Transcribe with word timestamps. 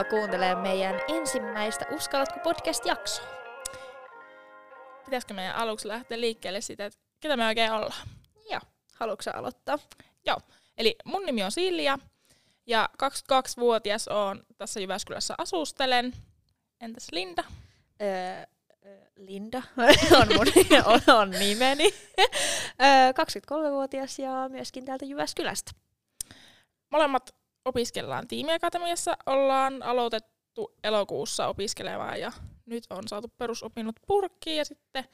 Tervetuloa 0.00 0.20
kuuntelemaan 0.20 0.62
meidän 0.62 1.00
ensimmäistä 1.08 1.86
Uskallatko 1.90 2.40
podcast-jaksoa. 2.40 3.26
Pitäisikö 5.04 5.34
meidän 5.34 5.56
aluksi 5.56 5.88
lähteä 5.88 6.20
liikkeelle 6.20 6.60
siitä, 6.60 6.86
että 6.86 6.98
ketä 7.20 7.36
me 7.36 7.46
oikein 7.46 7.72
ollaan? 7.72 8.08
Joo, 8.50 8.60
haluatko 8.94 9.30
aloittaa? 9.34 9.78
Joo, 10.26 10.36
eli 10.78 10.96
mun 11.04 11.26
nimi 11.26 11.42
on 11.42 11.52
Silja 11.52 11.98
ja 12.66 12.88
22-vuotias 13.02 14.08
on 14.08 14.42
tässä 14.58 14.80
Jyväskylässä 14.80 15.34
asustelen. 15.38 16.12
Entäs 16.80 17.06
Linda? 17.12 17.44
Öö, 18.02 18.46
Linda 19.16 19.62
on, 20.20 20.28
mun, 20.36 20.46
on, 20.84 21.00
on 21.20 21.30
nimeni. 21.30 21.94
Öö, 22.82 23.12
23-vuotias 23.12 24.18
ja 24.18 24.48
myöskin 24.48 24.84
täältä 24.84 25.04
Jyväskylästä. 25.04 25.72
Molemmat 26.90 27.39
opiskellaan 27.64 28.28
tiimiakatemiassa, 28.28 29.16
ollaan 29.26 29.82
aloitettu 29.82 30.74
elokuussa 30.84 31.46
opiskelemaan 31.46 32.20
ja 32.20 32.32
nyt 32.66 32.84
on 32.90 33.08
saatu 33.08 33.28
perusopinnot 33.38 33.96
purkkiin 34.06 34.56
ja 34.56 34.64
sitten 34.64 35.04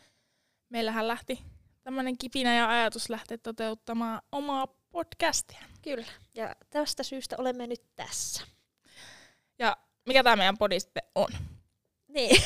meillähän 0.69 1.09
lähti 1.09 1.43
tämmöinen 1.83 2.19
kipinä 2.19 2.57
ja 2.57 2.69
ajatus 2.69 3.11
lähteä 3.11 3.39
toteuttamaan 3.39 4.23
omaa 4.33 4.67
podcastia. 4.91 5.63
Kyllä, 5.83 6.07
ja 6.35 6.57
tästä 6.71 7.03
syystä 7.03 7.37
olemme 7.39 7.67
nyt 7.67 7.83
tässä. 7.97 8.45
Ja 9.59 9.77
mikä 10.07 10.23
tämä 10.23 10.37
meidän 10.37 10.59
podi 10.59 10.81
sitten 10.81 11.03
on? 11.15 11.29
Niin, 12.09 12.43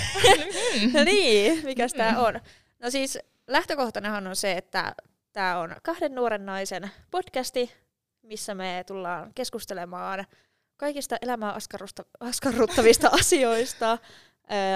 niin 1.04 1.64
mikä 1.64 1.86
tämä 1.88 2.20
on? 2.20 2.40
No 2.78 2.90
siis 2.90 3.18
lähtökohtanahan 3.46 4.26
on 4.26 4.36
se, 4.36 4.52
että 4.52 4.94
tämä 5.32 5.58
on 5.58 5.76
kahden 5.82 6.14
nuoren 6.14 6.46
naisen 6.46 6.90
podcasti, 7.10 7.72
missä 8.22 8.54
me 8.54 8.84
tullaan 8.86 9.34
keskustelemaan 9.34 10.24
kaikista 10.76 11.16
elämää 11.22 11.56
askarruttavista 12.20 13.08
asioista, 13.20 13.98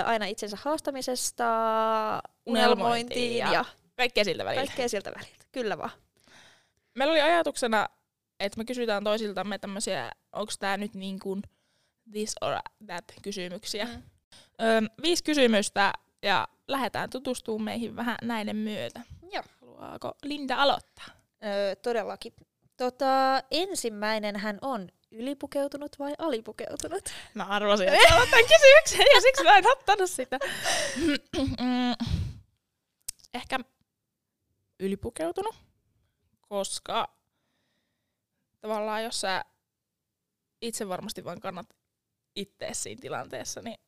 aina 0.05 0.27
itsensä 0.27 0.59
haastamisesta, 0.61 1.45
unelmointiin 2.47 3.39
ja, 3.39 3.53
ja 3.53 3.65
kaikkea 3.97 4.25
siltä 4.25 4.45
väliltä. 4.45 4.67
Kaikkea 4.67 4.89
siltä 4.89 5.13
väliltä, 5.17 5.45
kyllä 5.53 5.79
vaan. 5.79 5.91
Meillä 6.95 7.13
oli 7.13 7.21
ajatuksena, 7.21 7.89
että 8.41 8.59
me 8.59 8.65
kysytään 8.65 9.05
toisiltamme 9.05 9.59
tämmöisiä, 9.59 10.13
onko 10.33 10.53
tämä 10.59 10.77
nyt 10.77 10.95
niin 10.95 11.19
kuin 11.19 11.43
this 12.11 12.35
or 12.41 12.55
that 12.87 13.05
kysymyksiä. 13.23 13.85
Mm. 13.85 14.03
Öö, 14.63 14.81
viisi 15.03 15.25
kysymystä 15.25 15.93
ja 16.23 16.49
lähdetään 16.69 17.11
tutustumaan 17.11 17.65
meihin 17.65 17.97
vähän 17.97 18.17
näiden 18.23 18.57
myötä. 18.57 19.01
Joo. 19.33 19.45
Haluaako 19.61 20.15
Linda 20.23 20.57
aloittaa? 20.57 21.07
Öö, 21.45 21.75
todellakin. 21.75 22.33
Tota, 22.77 23.43
ensimmäinen 23.51 24.37
hän 24.37 24.59
on 24.61 24.89
ylipukeutunut 25.11 25.99
vai 25.99 26.15
alipukeutunut? 26.19 27.09
Mä 27.35 27.45
arvasin, 27.45 27.89
että 27.89 28.15
aloitan 28.15 28.43
kysymyksen 28.43 29.07
ja 29.15 29.21
siksi 29.21 29.45
mä 29.45 29.59
en 29.59 29.67
ottanut 29.67 30.11
sitä. 30.11 30.39
Ehkä 33.35 33.59
ylipukeutunut, 34.81 35.55
koska 36.41 37.17
tavallaan 38.61 39.05
jos 39.05 39.21
sä 39.21 39.45
itse 40.61 40.89
varmasti 40.89 41.25
vaan 41.25 41.41
kannat 41.41 41.67
itse 42.37 42.69
siinä 42.73 43.01
tilanteessa, 43.01 43.63
niin 43.63 43.79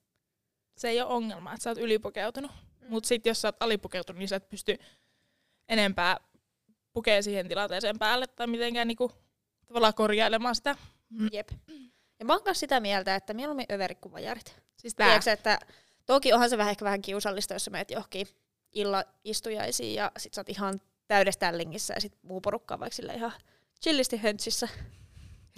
se 0.76 0.88
ei 0.88 1.00
ole 1.00 1.12
ongelma, 1.12 1.52
että 1.52 1.62
sä 1.62 1.70
oot 1.70 1.78
ylipukeutunut. 1.78 2.50
Mm. 2.50 2.88
Mutta 2.88 3.06
sitten 3.06 3.30
jos 3.30 3.40
sä 3.40 3.48
oot 3.48 3.56
alipukeutunut, 3.60 4.18
niin 4.18 4.28
sä 4.28 4.36
et 4.36 4.48
pysty 4.48 4.78
enempää 5.68 6.16
pukee 6.96 7.22
siihen 7.22 7.48
tilanteeseen 7.48 7.98
päälle 7.98 8.26
tai 8.26 8.46
mitenkään 8.46 8.88
niinku 8.88 9.12
tavallaan 9.66 9.94
korjailemaan 9.94 10.54
sitä. 10.54 10.76
Jep. 11.32 11.48
Ja 12.18 12.24
mä 12.24 12.32
oon 12.32 12.54
sitä 12.54 12.80
mieltä, 12.80 13.14
että 13.14 13.34
mieluummin 13.34 13.66
överit 13.72 13.98
kuin 14.00 14.12
vajarit. 14.12 14.56
Siis 14.76 14.94
tää. 14.94 15.06
Tiedätkö, 15.06 15.32
että 15.32 15.58
toki 16.06 16.32
onhan 16.32 16.50
se 16.50 16.58
vähän 16.58 16.70
ehkä 16.70 16.84
vähän 16.84 17.02
kiusallista, 17.02 17.54
jos 17.54 17.64
sä 17.64 17.70
menet 17.70 17.90
johonkin 17.90 18.26
illa 18.72 19.04
istujaisiin 19.24 19.94
ja 19.94 20.12
sit 20.18 20.34
sä 20.34 20.40
oot 20.40 20.48
ihan 20.48 20.80
täydessä 21.08 21.38
tällingissä 21.38 21.94
ja 21.94 22.00
sit 22.00 22.12
muu 22.22 22.40
porukka 22.40 22.74
on 22.74 22.80
vaikka 22.80 23.12
ihan 23.12 23.32
chillisti 23.82 24.16
höntsissä. 24.16 24.68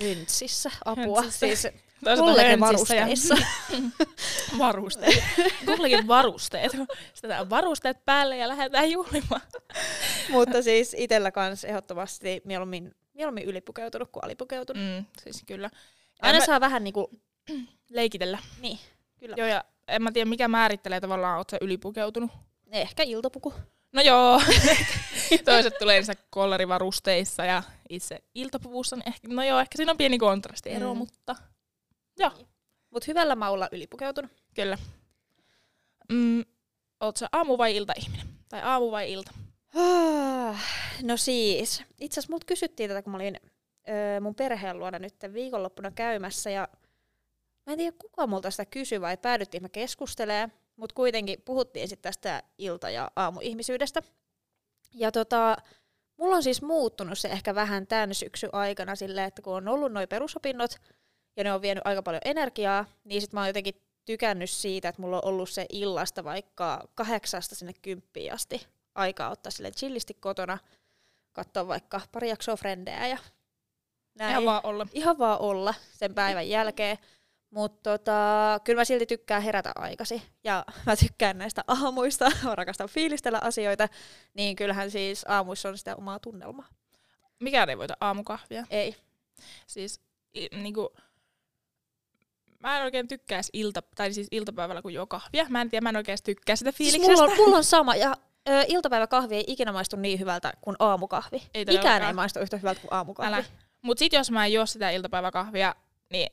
Höntsissä, 0.03 0.71
apua. 0.84 1.22
Höntsissä. 1.22 1.71
Siis 1.71 1.84
Kullekin 2.19 2.60
varusteissa. 2.60 3.36
varusteet. 4.59 5.25
Kullekin 5.66 6.09
varusteet. 6.09 6.72
Sitä 7.14 7.50
varusteet 7.50 8.04
päälle 8.04 8.36
ja 8.36 8.48
lähdetään 8.48 8.91
juhlimaan. 8.91 9.41
Mutta 10.31 10.62
siis 10.62 10.97
itsellä 10.98 11.31
kans 11.31 11.64
ehdottomasti 11.64 12.42
mieluummin, 12.44 12.94
mieluummin 13.14 13.44
ylipukeutunut 13.44 14.09
kuin 14.12 14.25
alipukeutunut. 14.25 14.82
Mm, 14.82 15.04
siis 15.22 15.42
kyllä. 15.47 15.70
Aina 16.22 16.38
mä... 16.38 16.47
saa 16.47 16.60
vähän 16.60 16.84
niinku 16.84 17.10
leikitellä. 17.91 18.38
Niin, 18.60 18.78
kyllä. 19.19 19.34
Joo, 19.38 19.48
ja 19.48 19.65
en 19.88 20.03
mä 20.03 20.12
tiedä 20.12 20.28
mikä 20.30 20.48
määrittelee 20.48 21.00
tavallaan, 21.00 21.38
oot 21.38 21.50
sä 21.50 21.56
ylipukeutunut. 21.60 22.30
Ehkä 22.72 23.03
iltapuku. 23.03 23.54
No 23.92 24.03
joo. 24.03 24.42
Toiset 25.44 25.78
tulee 25.78 25.97
niissä 25.97 26.15
kollarivarusteissa 26.30 27.44
ja 27.44 27.62
itse 27.88 28.19
iltapuvussa, 28.34 28.97
niin 28.97 29.09
ehkä, 29.09 29.28
no 29.28 29.44
joo, 29.44 29.60
ehkä 29.60 29.76
siinä 29.76 29.92
on 29.92 29.98
pieni 29.98 30.19
kontrastiero, 30.19 30.94
mm. 30.94 30.98
mutta 30.98 31.36
Joo. 32.19 32.31
Niin. 32.37 32.47
Mut 32.91 33.06
hyvällä 33.06 33.37
maulla 33.37 33.69
ylipukeutunut. 33.73 34.31
Kyllä. 34.55 34.79
Mm, 36.12 36.45
Oletko 37.01 37.27
aamu- 37.33 37.59
vai 37.59 37.77
ilta-ihminen? 37.77 38.27
Tai 38.49 38.62
aamu 38.62 38.91
vai 38.91 39.12
ilta? 39.12 39.31
no 41.03 41.17
siis, 41.17 41.83
itse 42.01 42.21
asiassa 42.21 42.33
mut 42.33 42.45
kysyttiin 42.45 42.91
tätä, 42.91 43.03
kun 43.03 43.11
mä 43.11 43.17
olin 43.17 43.41
öö, 43.89 44.21
mun 44.21 44.34
perheen 44.34 44.78
luona 44.78 44.99
nyt 44.99 45.15
viikonloppuna 45.33 45.91
käymässä 45.91 46.51
ja 46.51 46.69
mä 47.67 47.73
en 47.73 47.78
tiedä 47.78 47.97
kuka 47.99 48.27
multa 48.27 48.51
sitä 48.51 48.65
kysyi 48.65 49.01
vai 49.01 49.17
päädyttiin 49.17 49.62
mä 49.62 49.69
keskustelee, 49.69 50.49
mutta 50.77 50.95
kuitenkin 50.95 51.43
puhuttiin 51.45 51.89
sitten 51.89 52.03
tästä 52.12 52.43
ilta- 52.59 52.91
ja 52.91 53.11
aamuihmisyydestä. 53.17 54.03
Ja 54.95 55.12
tota, 55.12 55.57
mulla 56.17 56.37
on 56.37 56.43
siis 56.43 56.62
muuttunut 56.62 57.19
se 57.19 57.28
ehkä 57.28 57.55
vähän 57.55 57.87
tämän 57.87 58.15
syksyn 58.15 58.51
aikana 58.55 58.95
silleen, 58.95 59.27
että 59.28 59.43
kun 59.43 59.55
on 59.57 59.69
ollut 59.69 59.93
noin 59.93 60.09
perusopinnot, 60.09 60.71
ja 61.38 61.44
ne 61.44 61.53
on 61.53 61.62
vienyt 61.62 61.87
aika 61.87 62.03
paljon 62.03 62.21
energiaa, 62.25 62.84
niin 63.04 63.21
sit 63.21 63.32
mä 63.32 63.41
oon 63.41 63.49
jotenkin 63.49 63.82
tykännyt 64.04 64.50
siitä, 64.50 64.88
että 64.88 65.03
mulla 65.03 65.16
on 65.16 65.25
ollut 65.25 65.50
se 65.50 65.66
illasta 65.72 66.25
vaikka 66.25 66.88
kahdeksasta 66.94 67.54
sinne 67.54 67.72
kymppiin 67.82 68.32
asti 68.32 68.66
aikaa 68.94 69.31
ottaa 69.31 69.50
sille 69.50 69.71
chillisti 69.71 70.15
kotona, 70.15 70.59
katsoa 71.32 71.69
vaikka 71.69 72.00
pari 72.12 72.28
jaksoa 72.28 72.56
frendejä 72.56 73.06
ja 73.06 73.19
näin. 74.15 74.31
Ihan 74.31 74.44
vaan 74.44 74.60
olla. 74.65 74.87
Ihan 74.93 75.19
vaan 75.19 75.41
olla 75.41 75.75
sen 75.93 76.15
päivän 76.15 76.48
jälkeen. 76.48 76.98
Mutta 77.50 77.91
tota, 77.91 78.60
kyllä 78.65 78.81
mä 78.81 78.84
silti 78.84 79.06
tykkään 79.06 79.43
herätä 79.43 79.72
aikasi 79.75 80.22
ja 80.44 80.65
mä 80.87 80.97
tykkään 80.97 81.38
näistä 81.38 81.65
aamuista, 81.66 82.31
mä 82.44 82.54
rakastan 82.54 82.88
fiilistellä 82.88 83.38
asioita, 83.43 83.88
niin 84.34 84.56
kyllähän 84.56 84.91
siis 84.91 85.25
aamuissa 85.28 85.69
on 85.69 85.78
sitä 85.78 85.97
omaa 85.97 86.19
tunnelmaa. 86.19 86.69
Mikään 87.41 87.71
ei 87.71 87.78
voita 87.78 87.97
aamukahvia. 88.00 88.66
Ei. 88.71 88.97
Siis 89.66 90.00
niinku, 90.53 90.93
mä 92.59 92.79
en 92.79 92.85
oikein 92.85 93.09
tykkää 93.09 93.41
ilta, 93.53 93.83
tai 93.83 94.13
siis 94.13 94.29
iltapäivällä 94.31 94.83
kun 94.83 94.95
juo 94.95 95.07
kahvia. 95.07 95.47
Mä 95.49 95.61
en 95.61 95.71
tiedä, 95.71 95.83
mä 95.83 95.89
en 95.89 95.97
oikein 95.97 96.19
tykkää 96.25 96.57
sitä 96.57 96.73
fiiliksestä. 96.73 97.07
Siis 97.07 97.19
mulla, 97.19 97.33
on, 97.33 97.37
mulla 97.37 97.57
on 97.57 97.65
sama, 97.79 97.97
ja 97.97 98.17
ö, 98.49 98.65
iltapäiväkahvi 98.69 99.37
ei 99.37 99.45
ikinä 99.47 99.73
maistu 99.73 99.97
niin 99.97 100.21
hyvältä 100.21 100.53
kuin 100.60 100.77
aamukahvi. 100.78 101.43
Ei 101.55 101.65
Mikään 101.65 102.03
ei 102.03 102.13
maistu 102.13 102.39
yhtä 102.41 102.57
hyvältä 102.57 102.81
kuin 102.81 102.93
aamukahvi. 102.93 103.34
Älä. 103.34 103.45
Mut 103.83 103.99
sit 103.99 104.13
jos 104.13 104.31
mä 104.31 104.47
en 104.47 104.53
juo 104.53 104.66
sitä 104.66 104.91
iltapäiväkahvia, 104.91 105.75
niin 106.10 106.31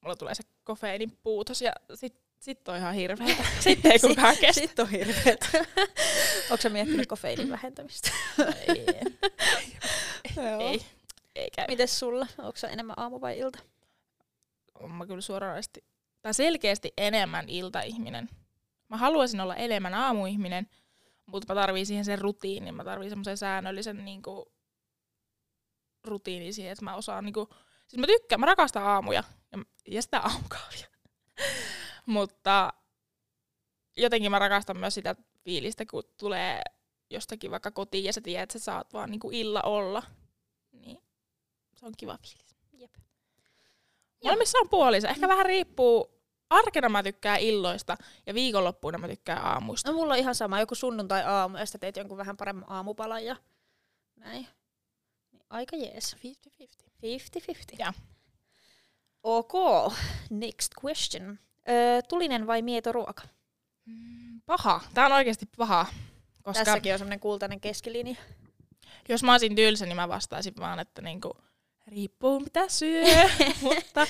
mulla 0.00 0.16
tulee 0.16 0.34
se 0.34 0.42
kofeiinin 0.64 1.18
puutos 1.22 1.62
ja 1.62 1.72
sit, 1.94 2.14
sit 2.40 2.68
on 2.68 2.76
ihan 2.76 2.94
hirveetä. 2.94 3.44
Sitten 3.60 3.92
ei 3.92 3.98
kukaan 3.98 4.36
kestä. 4.36 4.60
Sitten 4.60 4.84
on 4.84 4.90
hirveetä. 4.90 5.46
Onko 6.50 6.62
sä 6.62 6.68
miettinyt 6.68 7.06
kofeiinin 7.06 7.50
vähentämistä? 7.50 8.10
ei. 8.68 8.86
ei. 10.60 10.80
Ei 11.34 11.50
käy. 11.50 11.66
Mites 11.68 11.98
sulla? 11.98 12.26
Onko 12.38 12.58
enemmän 12.70 12.98
aamu 12.98 13.20
vai 13.20 13.38
ilta? 13.38 13.58
On 14.74 14.90
mä 14.90 15.06
kyllä 15.06 15.20
suoranaisesti, 15.20 15.84
tai 16.22 16.34
selkeästi 16.34 16.92
enemmän 16.96 17.48
iltaihminen. 17.48 18.28
Mä 18.88 18.96
haluaisin 18.96 19.40
olla 19.40 19.56
enemmän 19.56 19.94
aamuihminen, 19.94 20.66
mutta 21.26 21.54
mä 21.54 21.60
tarviin 21.60 21.86
siihen 21.86 22.04
sen 22.04 22.18
rutiinin. 22.18 22.74
Mä 22.74 22.84
tarviin 22.84 23.10
semmoisen 23.10 23.36
säännöllisen 23.36 24.04
niinku, 24.04 24.52
rutiinin 26.04 26.54
siihen, 26.54 26.72
että 26.72 26.84
mä 26.84 26.94
osaan 26.94 27.24
niinku, 27.24 27.48
siis 27.88 28.00
mä 28.00 28.06
tykkään, 28.06 28.40
mä 28.40 28.46
rakastan 28.46 28.82
aamuja 28.82 29.24
ja, 29.52 29.58
ja 29.88 30.02
sitä 30.02 30.20
aamukahvia. 30.20 30.86
mutta 32.06 32.72
jotenkin 33.96 34.30
mä 34.30 34.38
rakastan 34.38 34.78
myös 34.78 34.94
sitä 34.94 35.16
fiilistä, 35.44 35.84
kun 35.86 36.04
tulee 36.16 36.62
jostakin 37.10 37.50
vaikka 37.50 37.70
kotiin 37.70 38.04
ja 38.04 38.12
sä 38.12 38.20
tiedät, 38.20 38.42
että 38.42 38.58
sä 38.58 38.64
saat 38.64 38.92
vaan 38.92 39.10
niinku 39.10 39.30
illa 39.30 39.62
olla. 39.62 40.02
Niin 40.72 41.02
se 41.76 41.86
on 41.86 41.92
kiva 41.96 42.18
fiilis. 42.22 42.53
Molemmissa 44.24 44.58
on 44.58 44.68
puolissa. 44.68 45.08
Ehkä 45.08 45.28
vähän 45.28 45.46
riippuu. 45.46 46.14
Arkena 46.50 46.88
mä 46.88 47.02
tykkään 47.02 47.40
illoista 47.40 47.96
ja 48.26 48.34
viikonloppuina 48.34 48.98
mä 48.98 49.08
tykkään 49.08 49.44
aamuista. 49.44 49.90
No 49.90 49.96
mulla 49.98 50.12
on 50.14 50.18
ihan 50.20 50.34
sama, 50.34 50.60
joku 50.60 50.74
sunnuntai-aamu 50.74 51.56
ja 51.56 51.66
sitten 51.66 51.80
teet 51.80 51.96
jonkun 51.96 52.18
vähän 52.18 52.36
paremman 52.36 52.70
aamupalan 52.70 53.24
ja 53.24 53.36
näin. 54.16 54.48
Aika 55.50 55.76
jees. 55.76 56.16
50-50. 56.16 56.84
50-50. 57.72 57.76
Ja. 57.78 57.92
Ok, 59.22 59.52
next 60.30 60.70
question. 60.84 61.38
Öö, 61.68 62.02
tulinen 62.08 62.46
vai 62.46 62.62
mieto 62.62 62.92
ruoka? 62.92 63.22
Mm, 63.84 64.40
Paha. 64.46 64.80
Tää 64.94 65.06
on 65.06 65.12
oikeasti 65.12 65.46
paha. 65.56 65.86
Koska 66.42 66.64
Tässäkin 66.64 66.92
on 66.92 66.98
semmoinen 66.98 67.20
kultainen 67.20 67.60
keskilinja. 67.60 68.16
jos 69.08 69.22
mä 69.22 69.32
olisin 69.32 69.56
tylsä, 69.56 69.86
niin 69.86 69.96
mä 69.96 70.08
vastaisin 70.08 70.54
vaan, 70.58 70.78
että 70.78 71.02
niinku, 71.02 71.36
riippuu 71.86 72.40
mitä 72.40 72.68
syö. 72.68 73.04
Mutta 73.62 74.06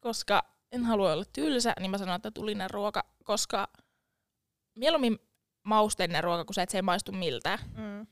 koska 0.00 0.42
en 0.72 0.84
halua 0.84 1.12
olla 1.12 1.24
tylsä, 1.32 1.72
niin 1.80 1.90
mä 1.90 1.98
sanon, 1.98 2.16
että 2.16 2.30
tulinen 2.30 2.70
ruoka, 2.70 3.04
koska 3.24 3.68
mieluummin 4.74 5.18
mausteinen 5.62 6.24
ruoka, 6.24 6.44
kun 6.44 6.54
se, 6.54 6.62
että 6.62 6.70
se 6.70 6.78
ei 6.78 6.82
maistu 6.82 7.12
miltään. 7.12 7.58
Mm. 7.76 8.06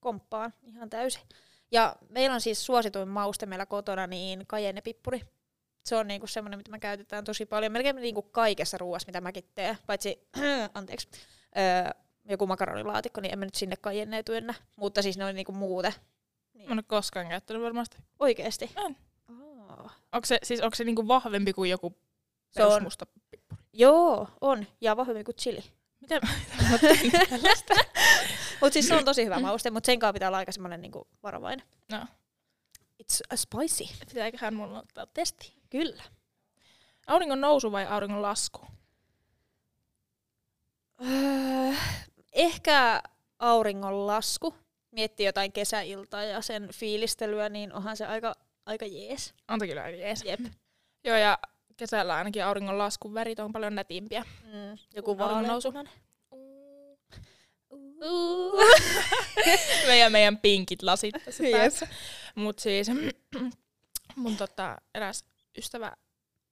Komppaan 0.00 0.54
ihan 0.62 0.90
täysin. 0.90 1.22
Ja 1.70 1.96
meillä 2.08 2.34
on 2.34 2.40
siis 2.40 2.66
suosituin 2.66 3.08
mauste 3.08 3.46
meillä 3.46 3.66
kotona, 3.66 4.06
niin 4.06 4.46
kajennepippuri. 4.46 5.20
Se 5.84 5.96
on 5.96 6.08
niinku 6.08 6.26
semmoinen, 6.26 6.58
mitä 6.58 6.70
me 6.70 6.78
käytetään 6.78 7.24
tosi 7.24 7.46
paljon. 7.46 7.72
Melkein 7.72 7.96
niinku 7.96 8.22
kaikessa 8.22 8.78
ruoassa, 8.78 9.08
mitä 9.08 9.20
mäkin 9.20 9.44
teen. 9.54 9.78
Paitsi, 9.86 10.28
anteeksi, 10.74 11.08
öö, 11.58 11.90
joku 12.28 12.46
makaronilaatikko, 12.46 13.20
niin 13.20 13.32
en 13.32 13.38
mä 13.38 13.44
nyt 13.44 13.54
sinne 13.54 13.76
kajenneet 13.76 14.26
työnnä. 14.26 14.54
Mutta 14.76 15.02
siis 15.02 15.18
ne 15.18 15.24
on 15.24 15.34
niinku 15.34 15.52
muuten. 15.52 15.92
Mä 16.66 16.72
en 16.72 16.78
ole 16.78 16.82
koskaan 16.86 17.28
käyttänyt 17.28 17.62
varmasti. 17.62 17.96
Oikeesti? 18.18 18.70
En. 18.76 18.96
Oh. 19.28 19.90
Onko 20.12 20.26
se, 20.26 20.38
siis, 20.42 20.60
onko 20.60 20.74
se 20.74 20.84
niinku 20.84 21.08
vahvempi 21.08 21.52
kuin 21.52 21.70
joku 21.70 21.96
Se 22.50 22.64
on. 22.64 22.68
perusmusta 22.70 23.06
pippuri? 23.30 23.62
Joo, 23.72 24.28
on. 24.40 24.66
Ja 24.80 24.96
vahvemmin 24.96 25.24
kuin 25.24 25.34
chili. 25.36 25.64
Mitä, 26.00 26.20
mä 26.70 26.78
tällaista? 27.28 27.74
Mutta 28.60 28.72
siis 28.72 28.88
se 28.88 28.94
on 28.96 29.04
tosi 29.04 29.24
hyvä 29.24 29.40
mauste, 29.40 29.70
mutta 29.70 29.86
sen 29.86 29.98
kanssa 29.98 30.12
pitää 30.12 30.28
olla 30.28 30.38
aika 30.38 30.52
semmoinen 30.52 30.80
niinku 30.80 31.08
varovainen. 31.22 31.66
No, 31.92 32.06
It's 33.02 33.20
a 33.32 33.36
spicy. 33.36 33.84
pitääköhän 34.08 34.54
mulla 34.54 34.78
ottaa 34.78 35.06
testi? 35.06 35.52
Kyllä. 35.70 36.02
Auringon 37.06 37.40
nousu 37.40 37.72
vai 37.72 37.86
auringon 37.86 38.22
lasku? 38.22 38.66
Öö, 41.06 41.74
ehkä 42.32 43.02
auringon 43.38 44.06
lasku. 44.06 44.54
Miettii 44.98 45.26
jotain 45.26 45.52
kesäiltaa 45.52 46.22
ja 46.22 46.42
sen 46.42 46.68
fiilistelyä, 46.74 47.48
niin 47.48 47.72
onhan 47.72 47.96
se 47.96 48.06
aika, 48.06 48.34
aika 48.66 48.86
jees. 48.86 49.34
Anta 49.48 49.66
kyllä 49.66 49.82
aika 49.82 49.98
jees. 49.98 50.24
Jep. 50.24 50.40
Joo, 51.04 51.16
ja 51.16 51.38
kesällä 51.76 52.14
ainakin 52.14 52.44
auringon 52.44 52.78
laskun 52.78 53.14
värit 53.14 53.38
on 53.38 53.52
paljon 53.52 53.74
nätimpiä. 53.74 54.24
Mm, 54.44 54.78
joku 54.94 55.10
Auringon 55.10 55.46
nousu. 55.46 55.74
vaaleanpunainen. 55.74 56.08
meidän, 59.88 60.12
meidän 60.12 60.38
pinkit 60.38 60.82
lasit 60.82 61.14
tässä 61.24 61.44
Jep. 61.44 61.52
päässä. 61.52 61.88
Mut 62.34 62.58
siis 62.58 62.90
mun 64.16 64.36
tota, 64.36 64.78
eräs 64.94 65.24
ystävä 65.58 65.92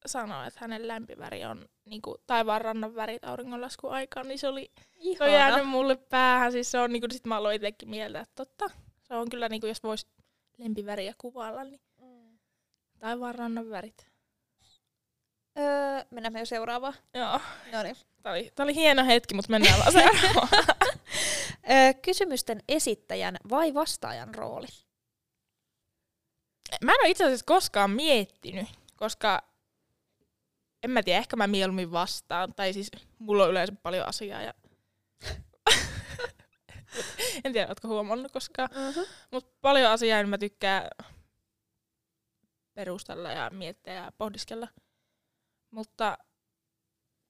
sanoi, 0.08 0.46
että 0.46 0.60
hänen 0.60 0.88
lämpiväri 0.88 1.44
on 1.44 1.68
niinku, 1.84 2.16
taivaan 2.26 2.60
rannan 2.60 2.94
värit 2.94 3.24
auringonlaskun 3.24 3.92
aikaan, 3.92 4.28
niin 4.28 4.38
se 4.38 4.48
oli 4.48 4.70
se 5.18 5.24
on 5.24 5.32
jäänyt 5.32 5.68
mulle 5.68 5.96
päähän. 5.96 6.52
Siis 6.52 6.70
se 6.70 6.78
on 6.78 6.92
niinku, 6.92 7.06
sit 7.12 7.26
mä 7.26 7.36
aloin 7.36 7.56
itsekin 7.56 7.90
mieltä, 7.90 8.20
että 8.20 8.34
totta. 8.34 8.70
Se 9.02 9.14
on 9.14 9.28
kyllä 9.30 9.48
niinku, 9.48 9.66
jos 9.66 9.82
vois 9.82 10.06
lempiväriä 10.58 11.14
kuvailla, 11.18 11.64
niin 11.64 11.80
Mm. 11.98 12.38
taivaan 12.98 13.34
rannan 13.34 13.70
värit. 13.70 14.06
Öö, 15.58 16.04
mennään 16.10 16.32
me 16.32 16.38
jo 16.38 16.46
seuraavaan. 16.46 16.94
Joo. 17.14 17.40
No 17.72 17.82
niin. 17.82 17.96
Tää 18.22 18.32
oli, 18.32 18.50
tää 18.54 18.64
oli 18.64 18.74
hieno 18.74 19.04
hetki, 19.06 19.34
mutta 19.34 19.50
mennään 19.50 19.78
vaan 19.78 19.92
seuraavaan. 19.92 20.48
Öö, 21.70 21.94
kysymysten 22.02 22.60
esittäjän 22.68 23.36
vai 23.50 23.74
vastaajan 23.74 24.34
rooli? 24.34 24.66
Mä 26.84 26.92
en 26.92 27.00
ole 27.00 27.08
itse 27.08 27.24
asiassa 27.24 27.44
koskaan 27.46 27.90
miettinyt, 27.90 28.68
koska 28.96 29.42
en 30.82 30.90
mä 30.90 31.02
tiedä, 31.02 31.18
ehkä 31.18 31.36
mä 31.36 31.46
mieluummin 31.46 31.92
vastaan. 31.92 32.54
Tai 32.54 32.72
siis 32.72 32.90
mulla 33.18 33.44
on 33.44 33.50
yleensä 33.50 33.74
paljon 33.82 34.08
asiaa 34.08 34.42
ja 34.42 34.54
en 37.44 37.52
tiedä, 37.52 37.68
ootko 37.68 37.88
huomannut 37.88 38.32
koskaan. 38.32 38.68
Uh-huh. 38.88 39.08
Mutta 39.32 39.52
paljon 39.60 39.90
asiaa, 39.90 40.22
niin 40.22 40.30
mä 40.30 40.38
tykkään 40.38 40.88
perustella 42.74 43.30
ja 43.30 43.50
miettiä 43.50 43.94
ja 43.94 44.12
pohdiskella. 44.18 44.68
Mutta 45.70 46.18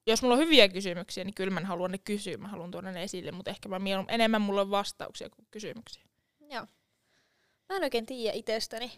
jos 0.07 0.21
mulla 0.21 0.35
on 0.35 0.41
hyviä 0.41 0.69
kysymyksiä, 0.69 1.23
niin 1.23 1.33
kyllä 1.33 1.53
mä 1.53 1.59
en 1.59 1.65
halua 1.65 1.87
ne 1.87 1.97
kysyä. 1.97 2.37
Mä 2.37 2.47
haluan 2.47 2.71
tuoda 2.71 2.91
ne 2.91 3.03
esille, 3.03 3.31
mutta 3.31 3.51
ehkä 3.51 3.69
mä 3.69 3.79
mieluummin, 3.79 4.13
enemmän 4.13 4.41
mulla 4.41 4.61
on 4.61 4.71
vastauksia 4.71 5.29
kuin 5.29 5.47
kysymyksiä. 5.51 6.03
Joo. 6.39 6.65
Mä 7.69 7.75
en 7.75 7.83
oikein 7.83 8.05
tiedä 8.05 8.37
itsestäni. 8.37 8.91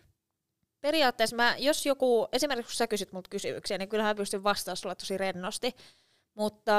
Periaatteessa 0.82 1.36
mä, 1.36 1.56
jos 1.58 1.86
joku, 1.86 2.28
esimerkiksi 2.32 2.72
kun 2.72 2.78
sä 2.78 2.88
kysyt 2.88 3.12
multa 3.12 3.30
kysymyksiä, 3.30 3.78
niin 3.78 3.90
kyllähän 3.90 4.10
mä 4.16 4.20
pystyn 4.20 4.44
vastaamaan 4.44 4.78
sulle 4.78 4.96
tosi 4.96 5.18
rennosti. 5.18 5.76
Mutta 6.34 6.74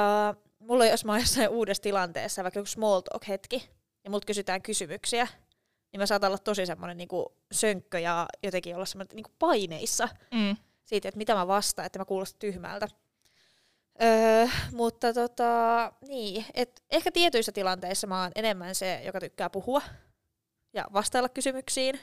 mulla 0.59 0.87
jos 0.87 1.05
mä 1.05 1.13
oon 1.13 1.21
jossain 1.21 1.49
uudessa 1.49 1.83
tilanteessa, 1.83 2.43
vaikka 2.43 2.59
joku 2.61 2.67
small 2.67 3.01
talk 3.01 3.29
hetki, 3.29 3.71
ja 4.05 4.11
multa 4.11 4.27
kysytään 4.27 4.63
kysymyksiä, 4.63 5.29
niin 5.93 6.01
mä 6.01 6.07
saatan 6.07 6.29
olla 6.29 6.39
tosi 6.39 6.67
semmoinen 6.67 6.97
niinku 6.97 7.33
sönkkö 7.53 7.99
ja 7.99 8.27
jotenkin 8.43 8.75
olla 8.77 8.87
semmoinen 8.87 9.15
niinku 9.17 9.31
paineissa 9.39 10.09
Mm. 10.35 10.57
siitä, 10.85 11.09
että 11.09 11.19
mitä 11.19 11.35
mä 11.35 11.47
vastaan, 11.47 11.87
että 11.87 11.99
mä 11.99 12.05
kuulosta 12.05 12.39
tyhmältä. 12.39 12.89
Öö, 14.03 14.47
mutta 14.73 15.15
tota, 15.15 15.93
niin, 16.09 16.45
et 16.55 16.83
ehkä 16.91 17.13
tietyissä 17.13 17.53
tilanteissa 17.53 18.07
mä 18.07 18.23
oon 18.23 18.33
enemmän 18.35 18.75
se, 18.75 19.03
joka 19.05 19.21
tykkää 19.21 19.51
puhua 19.51 19.83
ja 20.73 20.87
vastailla 20.93 21.29
kysymyksiin. 21.29 22.01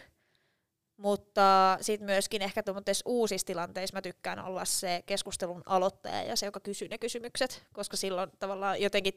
Mutta 0.98 1.78
sitten 1.82 2.06
myöskin 2.06 2.42
ehkä 2.42 2.64
tuommoisissa 2.64 3.04
uusissa 3.06 3.48
tilanteissa 3.48 3.98
mä 3.98 4.02
tykkään 4.02 4.40
olla 4.40 4.66
se 4.66 5.04
keskustelun 5.06 5.64
aloittaja 5.66 6.24
ja 6.24 6.36
se, 6.36 6.46
joka 6.46 6.60
kysyy 6.60 6.88
ne 6.88 6.98
kysymykset, 6.98 7.64
koska 7.74 7.98
silloin 7.98 8.32
tavallaan 8.40 8.82
jotenkin, 8.82 9.14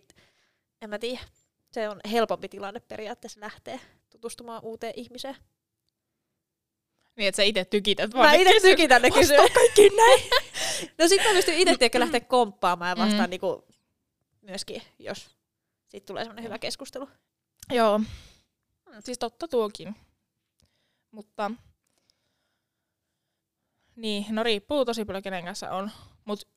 en 0.83 0.91
mä 0.91 0.99
tiedä, 0.99 1.21
se 1.73 1.89
on 1.89 2.01
helpompi 2.11 2.49
tilanne 2.49 2.81
periaatteessa 2.81 3.41
lähteä 3.41 3.81
tutustumaan 4.11 4.65
uuteen 4.65 4.93
ihmiseen. 4.97 5.37
Niin, 7.17 7.29
että 7.29 7.37
sä 7.37 7.43
itse 7.43 7.65
tykität 7.65 8.15
Mä 8.15 8.35
itse 8.35 8.61
tykitän 8.63 9.03
ne 9.03 9.11
kysymykset. 9.11 9.53
kaikki 9.61 9.89
näin. 9.97 10.21
No 10.99 11.09
sit 11.09 11.23
mä 11.25 11.31
pystyn 11.33 11.55
itse 11.59 11.77
tiedätkö 11.77 12.01
lähteä 12.01 12.21
komppaamaan 12.21 12.89
ja 12.89 12.97
vastaan 12.97 13.29
Mm. 13.29 13.31
niinku 13.31 13.65
myöskin, 14.43 14.83
jos 14.99 15.31
siitä 15.89 16.07
tulee 16.07 16.25
semmoinen 16.25 16.45
hyvä 16.45 16.59
keskustelu. 16.59 17.09
Joo. 17.71 18.01
Siis 19.01 19.19
totta 19.19 19.49
tuokin. 19.49 19.95
Mutta 21.11 21.51
niin, 24.01 24.27
no 24.29 24.43
riippuu 24.43 24.85
tosi 24.85 25.05
paljon 25.05 25.23
kenen 25.23 25.45
kanssa 25.45 25.71
on. 25.71 25.91
Mut 26.25 26.49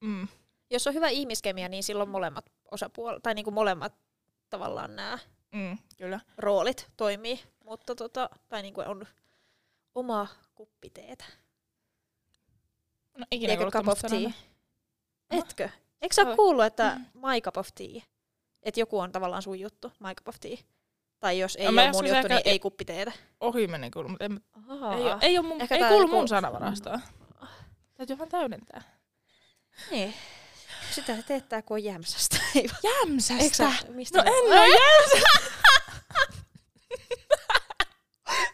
mm, 0.00 0.28
Jos 0.70 0.86
on 0.86 0.94
hyvä 0.94 1.08
ihmiskemia, 1.08 1.68
niin 1.68 1.82
silloin 1.82 2.08
molemmat 2.08 2.52
osapuolet, 2.70 3.22
tai 3.22 3.34
niinku 3.34 3.50
molemmat 3.50 3.94
tavallaan 4.50 4.96
nämä 4.96 5.18
mm, 5.52 5.78
kyllä. 5.96 6.20
roolit 6.38 6.90
toimii, 6.96 7.40
mutta 7.64 7.94
tota, 7.94 8.30
tai 8.48 8.62
niinku 8.62 8.80
on 8.80 9.06
oma 9.94 10.26
kuppi 10.54 10.90
teetä. 10.90 11.24
No 13.18 13.26
ikinä 13.30 13.56
kuullut 13.56 13.74
cup 13.74 13.88
of 13.88 14.00
tea? 14.00 14.10
sanaa. 14.10 14.32
Etkö? 15.30 15.68
Eikö 16.02 16.14
sä 16.14 16.22
ole 16.22 16.36
kuullut, 16.36 16.64
että 16.64 17.00
my 17.14 17.40
cup 17.40 17.56
of 17.56 17.68
tea? 17.74 18.02
Että 18.62 18.80
joku 18.80 18.98
on 18.98 19.12
tavallaan 19.12 19.42
sun 19.42 19.60
juttu, 19.60 19.92
my 20.00 20.14
cup 20.14 20.28
of 20.28 20.40
tea. 20.40 20.56
Tai 21.20 21.38
jos 21.38 21.56
ei 21.56 21.64
No 21.64 21.70
ole 21.72 21.90
mun 21.92 22.06
juttu, 22.06 22.28
niin 22.28 22.40
ei 22.44 22.58
kuppi 22.58 22.84
teetä. 22.84 23.12
Ohi 23.40 23.66
menen 23.66 23.90
kuullut, 23.90 24.10
mutta 24.10 24.24
en, 24.24 24.40
ei, 25.20 25.28
ei, 25.28 25.38
oo 25.38 25.42
mun, 25.42 25.60
Ehkä 25.60 25.74
ei 25.74 25.84
kuulu 25.84 26.02
joku- 26.02 26.14
mun 26.16 26.28
sanavarastoa. 26.28 27.00
Täytyy 27.94 28.18
vaan 28.18 28.28
täydentää. 28.28 28.82
Niin. 29.90 30.14
Sitä 30.90 31.16
se 31.16 31.22
teettää, 31.22 31.62
kun 31.62 31.74
on 31.74 31.84
jämsästä. 31.84 32.36
Ei 32.54 32.68
Jämsästä! 33.00 33.56
sä, 33.56 33.70
mistä 33.88 34.18
No 34.18 34.24
en 34.26 34.58
oo 34.58 34.66
jämsästä! 34.66 35.28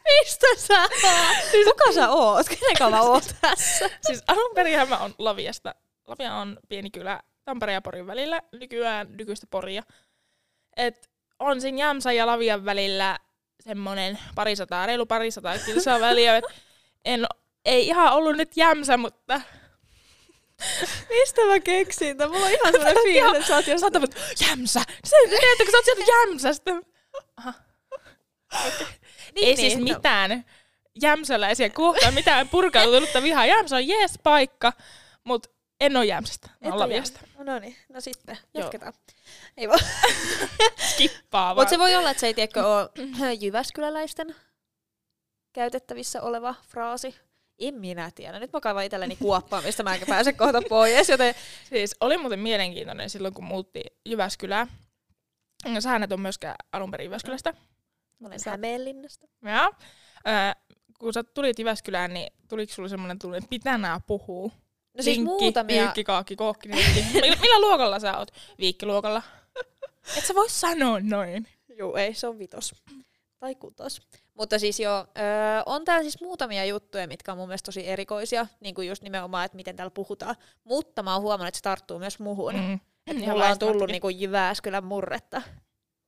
Mistä 0.04 0.46
sä 0.56 0.80
oot? 0.82 1.64
Kuka 1.64 1.92
sä 1.92 2.08
oot? 2.10 2.48
Kenen 2.48 2.76
kanssa 2.78 2.90
mä 2.90 3.00
oot 3.02 3.24
tässä? 3.40 3.90
siis 4.06 4.22
alun 4.26 4.54
perin 4.54 4.88
mä 4.88 4.98
oon 4.98 5.14
Laviasta. 5.18 5.74
Lavia 6.06 6.34
on 6.34 6.58
pieni 6.68 6.90
kylä 6.90 7.20
Tampereen 7.44 7.74
ja 7.74 7.82
Porin 7.82 8.06
välillä, 8.06 8.42
nykyään 8.52 9.06
nykyistä 9.16 9.46
Poria. 9.50 9.82
Et 10.76 11.10
on 11.38 11.60
siinä 11.60 11.78
Jämsän 11.78 12.16
ja 12.16 12.26
Lavian 12.26 12.64
välillä 12.64 13.18
semmonen 13.60 14.18
parisataa, 14.34 14.86
reilu 14.86 15.06
parisataa 15.06 15.58
kilsaa 15.58 16.00
väliä. 16.00 16.36
Et 16.36 16.44
en, 17.04 17.26
ei 17.64 17.86
ihan 17.86 18.12
ollut 18.12 18.36
nyt 18.36 18.56
Jämsä, 18.56 18.96
mutta 18.96 19.40
Mistä 21.10 21.46
mä 21.46 21.60
keksin? 21.60 22.16
Tää 22.16 22.28
mulla 22.28 22.46
on 22.46 22.52
ihan 22.52 22.72
sellainen 22.72 23.02
fiilis, 23.02 23.34
että 23.34 23.48
sä 23.48 23.54
oot 23.54 23.64
sä 23.64 23.86
oot 23.86 24.14
Jämsä! 24.48 24.80
Se, 25.04 25.16
tiedätkö, 25.28 25.70
sä 25.70 25.76
oot 25.76 25.84
sieltä 25.84 26.02
Jämsästä. 26.12 26.70
Aha. 27.36 27.54
Niin, 29.34 29.48
ei 29.48 29.56
siis 29.56 29.76
mitään 29.76 30.44
jämsäläisiä 31.02 31.70
kohtaan, 31.70 32.14
mitään 32.14 32.48
purkautunutta 32.48 33.22
vihaa. 33.22 33.46
Jämsä 33.46 33.76
on 33.76 33.88
jees 33.88 34.18
paikka, 34.22 34.72
mutta 35.24 35.48
en 35.80 35.96
ole 35.96 36.04
Jämsästä, 36.04 36.50
mä 36.60 36.68
oon 36.68 36.78
Laviasta. 36.78 37.20
No, 37.44 37.52
no 37.52 37.58
niin, 37.58 37.76
no 37.88 38.00
sitten 38.00 38.38
Joo. 38.54 38.62
jatketaan. 38.64 38.92
Ei 39.56 39.68
vaan. 39.70 39.80
Skippaa 40.92 41.56
vaan. 41.56 41.62
Mutta 41.62 41.70
se 41.70 41.78
voi 41.78 41.96
olla, 41.96 42.10
että 42.10 42.20
se 42.20 42.26
ei 42.26 42.34
tiedäkö 42.34 42.66
ole 42.66 42.90
jyväskyläläisten 43.40 44.34
käytettävissä 45.52 46.22
oleva 46.22 46.54
fraasi. 46.68 47.14
En 47.58 47.74
minä 47.74 48.10
tiedä. 48.14 48.38
Nyt 48.40 48.52
mä 48.52 48.60
kaivan 48.60 48.84
itselleni 48.84 49.16
kuoppaa, 49.16 49.62
mistä 49.62 49.82
mä 49.82 49.94
enkä 49.94 50.06
pääse 50.06 50.32
kohta 50.32 50.62
pois, 50.68 51.08
joten 51.08 51.34
Siis 51.68 51.96
oli 52.00 52.18
muuten 52.18 52.38
mielenkiintoinen 52.38 53.10
silloin, 53.10 53.34
kun 53.34 53.44
muutti 53.44 53.82
Jyväskylään. 54.04 54.68
Sä 55.80 55.88
hänet 55.88 56.12
on 56.12 56.20
myöskään 56.20 56.54
alun 56.72 56.90
perin 56.90 57.04
Jyväskylästä. 57.04 57.54
mä 58.18 58.26
olen 58.28 58.40
Sä- 58.40 58.50
Hämeenlinnasta. 58.50 59.26
Ja, 59.42 59.70
äh, 60.28 60.56
kun 60.98 61.12
sä 61.12 61.24
tulit 61.24 61.58
Jyväskylään, 61.58 62.14
niin 62.14 62.32
tuliko 62.48 62.72
sulle 62.72 62.88
semmoinen 62.88 63.18
tunne, 63.18 63.36
että 63.38 63.48
pitää 63.50 63.78
nää 63.78 64.00
puhuu? 64.06 64.52
No 64.96 65.02
siis 65.02 65.16
Linkki, 65.16 65.42
muutamia... 65.42 65.82
Pyykki, 65.82 66.04
kaakki, 66.04 66.36
kookki, 66.36 66.68
millä, 66.68 67.60
luokalla 67.60 68.00
sä 68.00 68.18
oot? 68.18 68.30
Viikkiluokalla. 68.58 69.22
Et 70.18 70.26
sä 70.26 70.34
voi 70.34 70.50
sanoa 70.50 71.00
noin. 71.00 71.48
Joo, 71.68 71.96
ei, 71.96 72.14
se 72.14 72.26
on 72.26 72.38
vitos. 72.38 72.74
Tai 73.38 73.54
kutos. 73.54 74.02
Mutta 74.34 74.58
siis 74.58 74.80
joo, 74.80 74.98
öö, 74.98 75.62
on 75.66 75.84
täällä 75.84 76.02
siis 76.02 76.20
muutamia 76.20 76.64
juttuja, 76.64 77.08
mitkä 77.08 77.32
on 77.32 77.38
mun 77.38 77.48
mielestä 77.48 77.66
tosi 77.66 77.86
erikoisia, 77.86 78.46
niin 78.60 78.74
kuin 78.74 78.88
just 78.88 79.02
nimenomaan, 79.02 79.44
että 79.44 79.56
miten 79.56 79.76
täällä 79.76 79.90
puhutaan. 79.90 80.36
Mutta 80.64 81.02
mä 81.02 81.12
oon 81.12 81.22
huomannut, 81.22 81.48
että 81.48 81.58
se 81.58 81.62
tarttuu 81.62 81.98
myös 81.98 82.18
muhun. 82.18 82.54
Mm. 82.54 82.80
Että 83.06 83.22
Ihan 83.22 83.34
mulla 83.34 83.48
on 83.48 83.58
tullut 83.58 83.90
niinku 83.90 84.08
Jyväskylän 84.08 84.84
murretta. 84.84 85.42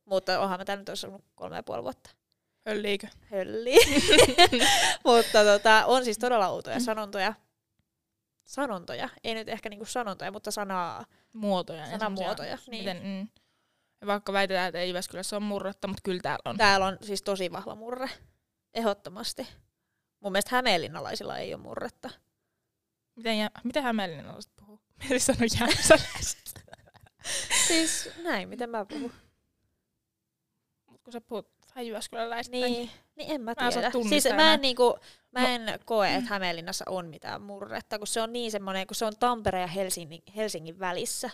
Mutta 0.05 0.40
onhan 0.40 0.61
mä 0.61 0.64
täällä 0.64 0.81
nyt 0.81 1.05
ollut 1.05 1.25
kolme 1.35 1.57
ja 1.57 1.62
puoli 1.62 1.83
vuotta. 1.83 2.11
Hölliikö? 2.66 3.07
Hölli. 3.31 3.76
Mutta 5.05 5.45
tota, 5.45 5.87
on 5.87 6.05
siis 6.05 6.19
todella 6.19 6.49
outoja 6.49 6.81
sanontoja. 6.81 7.35
Sanontoja, 8.47 9.09
ei 9.25 9.35
nyt 9.35 9.49
ehkä 9.49 9.69
niinku 9.69 9.85
sanontoja, 9.85 10.33
mutta 10.33 10.50
sanaa. 10.50 11.05
Muotoja. 11.33 11.81
ja 11.81 11.91
Sanamuotoja, 11.91 12.59
niin. 12.67 12.85
Miten, 12.85 13.03
mm. 13.03 13.29
Ja 14.00 14.07
vaikka 14.07 14.33
väitetään, 14.33 14.69
että 14.69 14.79
ei 14.79 14.88
Jyväskylässä 14.88 15.37
ole 15.37 15.45
murretta, 15.45 15.88
mutta 15.88 16.00
kyllä 16.05 16.21
täällä 16.21 16.43
on. 16.50 16.57
Täällä 16.57 16.87
on 16.87 16.99
siis 17.03 17.23
tosi 17.23 17.53
vahva 17.53 17.75
murre. 17.75 18.09
Ehdottomasti. 18.75 19.47
Mun 20.21 20.33
mielestä 20.33 20.57
hämeenlinnalaisilla 20.57 21.38
ei 21.38 21.55
ole 21.55 21.62
murretta. 21.62 22.11
Miten, 23.17 23.38
jä, 23.38 23.50
miten 23.65 23.83
hämeenlinnalaiset 23.83 24.53
puhuu? 24.57 24.81
Mieli 25.03 25.21
sanoi 25.21 25.49
jämsäläiset. 25.61 26.65
Siis 27.67 28.11
näin, 28.23 28.49
miten 28.49 28.71
mä 28.71 28.85
puhun. 28.85 29.12
Mut 30.87 31.00
kun 31.03 31.12
sä 31.12 31.21
puhut 31.21 31.55
vähän 31.76 31.87
jyväskyläläistä. 31.87 32.52
Niin, 32.52 32.90
niin 33.16 33.30
en 33.30 33.40
mä 33.40 33.54
Mä 33.61 33.66
en 33.66 33.73
tiedä. 33.73 33.90
Siis 34.09 34.25
mä 34.35 34.54
en, 34.54 34.61
niinku, 34.61 34.99
mä 35.33 35.49
en 35.49 35.80
koe, 35.85 36.14
että 36.14 36.30
Hämeenlinnassa 36.30 36.85
on 36.88 37.06
mitään 37.06 37.42
murretta, 37.42 37.99
kun 37.99 38.06
se 38.06 38.21
on 38.21 38.33
niin 38.33 38.50
semmoinen, 38.50 38.87
kun 38.87 38.95
se 38.95 39.04
on 39.04 39.16
Tampere 39.18 39.61
ja 39.61 39.66
Helsingin, 39.66 40.23
Helsingin 40.37 40.78
välissä. 40.78 41.30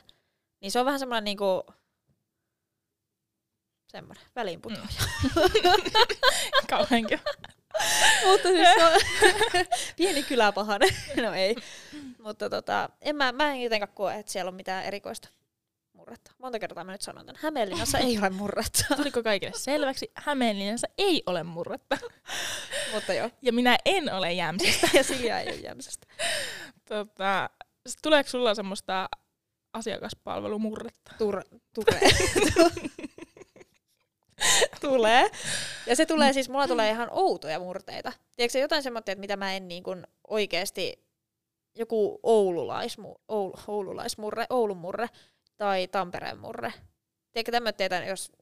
Niin 0.61 0.72
se 0.72 0.80
on 0.80 0.87
vähän 0.87 0.99
semmoinen 0.99 1.25
niinku, 1.25 1.66
semmoinen 3.87 4.25
väliinputoaja. 4.37 4.88
Kauheankin. 6.70 7.20
Mutta 8.26 8.49
siis 8.49 8.68
se 8.75 8.84
on 8.84 9.00
pieni 9.96 10.22
kyläpahanen. 10.22 10.90
no 11.22 11.32
ei. 11.32 11.56
Mutta 12.18 12.50
tota, 12.50 12.88
en 13.00 13.16
mä, 13.16 13.32
mä 13.32 13.52
en 13.52 13.62
jotenkaan 13.62 13.92
koe, 13.94 14.14
että 14.14 14.32
siellä 14.32 14.49
on 14.49 14.54
mitään 14.54 14.84
erikoista 14.84 15.28
murretta. 16.02 16.30
Monta 16.38 16.59
kertaa 16.59 16.85
mä 16.85 16.92
nyt 16.92 17.00
sanon 17.00 17.26
tämän. 17.26 17.40
Hämeenlinnassa 17.42 17.99
ei 17.99 18.18
ole 18.18 18.30
murretta. 18.30 18.85
Tuliko 18.97 19.23
kaikille 19.23 19.52
selväksi? 19.56 20.12
Hämeenlinnassa 20.14 20.87
ei 20.99 21.23
ole 21.26 21.42
murretta. 21.42 21.99
Mutta 22.94 23.12
joo. 23.12 23.30
Ja 23.42 23.52
minä 23.52 23.76
en 23.85 24.12
ole 24.14 24.32
jämsistä. 24.32 24.88
Ja 24.97 25.04
Silja 25.04 25.40
ei 25.40 25.49
ole 25.49 25.56
Jämsästä. 25.56 26.06
tota, 26.88 27.50
tuleeko 28.02 28.30
sulla 28.30 28.54
semmoista 28.54 29.09
asiakaspalvelumurretta? 29.73 31.14
Tur, 31.18 31.42
tulee. 31.75 32.00
tulee. 34.80 35.30
Ja 35.87 35.97
se 35.97 36.06
tulee 36.06 36.32
siis, 36.32 36.49
mulla 36.49 36.68
tulee 36.68 36.90
ihan 36.90 37.09
outoja 37.11 37.59
murteita. 37.59 38.12
Tiedätkö 38.37 38.59
jotain 38.59 38.82
semmoista, 38.82 39.12
että 39.12 39.21
mitä 39.21 39.37
mä 39.37 39.54
en 39.54 39.68
niin 39.68 39.82
kuin 39.82 40.06
oikeasti, 40.28 41.04
joku 41.75 42.21
oululaismu, 42.23 43.14
oulu, 43.28 43.54
oululaismurre, 43.66 44.47
Oulun 44.50 44.76
murre 44.76 45.09
tai 45.56 45.88
Tampereen 45.88 46.38
murre. 46.38 46.73
Tiedätkö 47.32 47.52
tämmöitä, 47.52 47.85
jos 48.06 48.32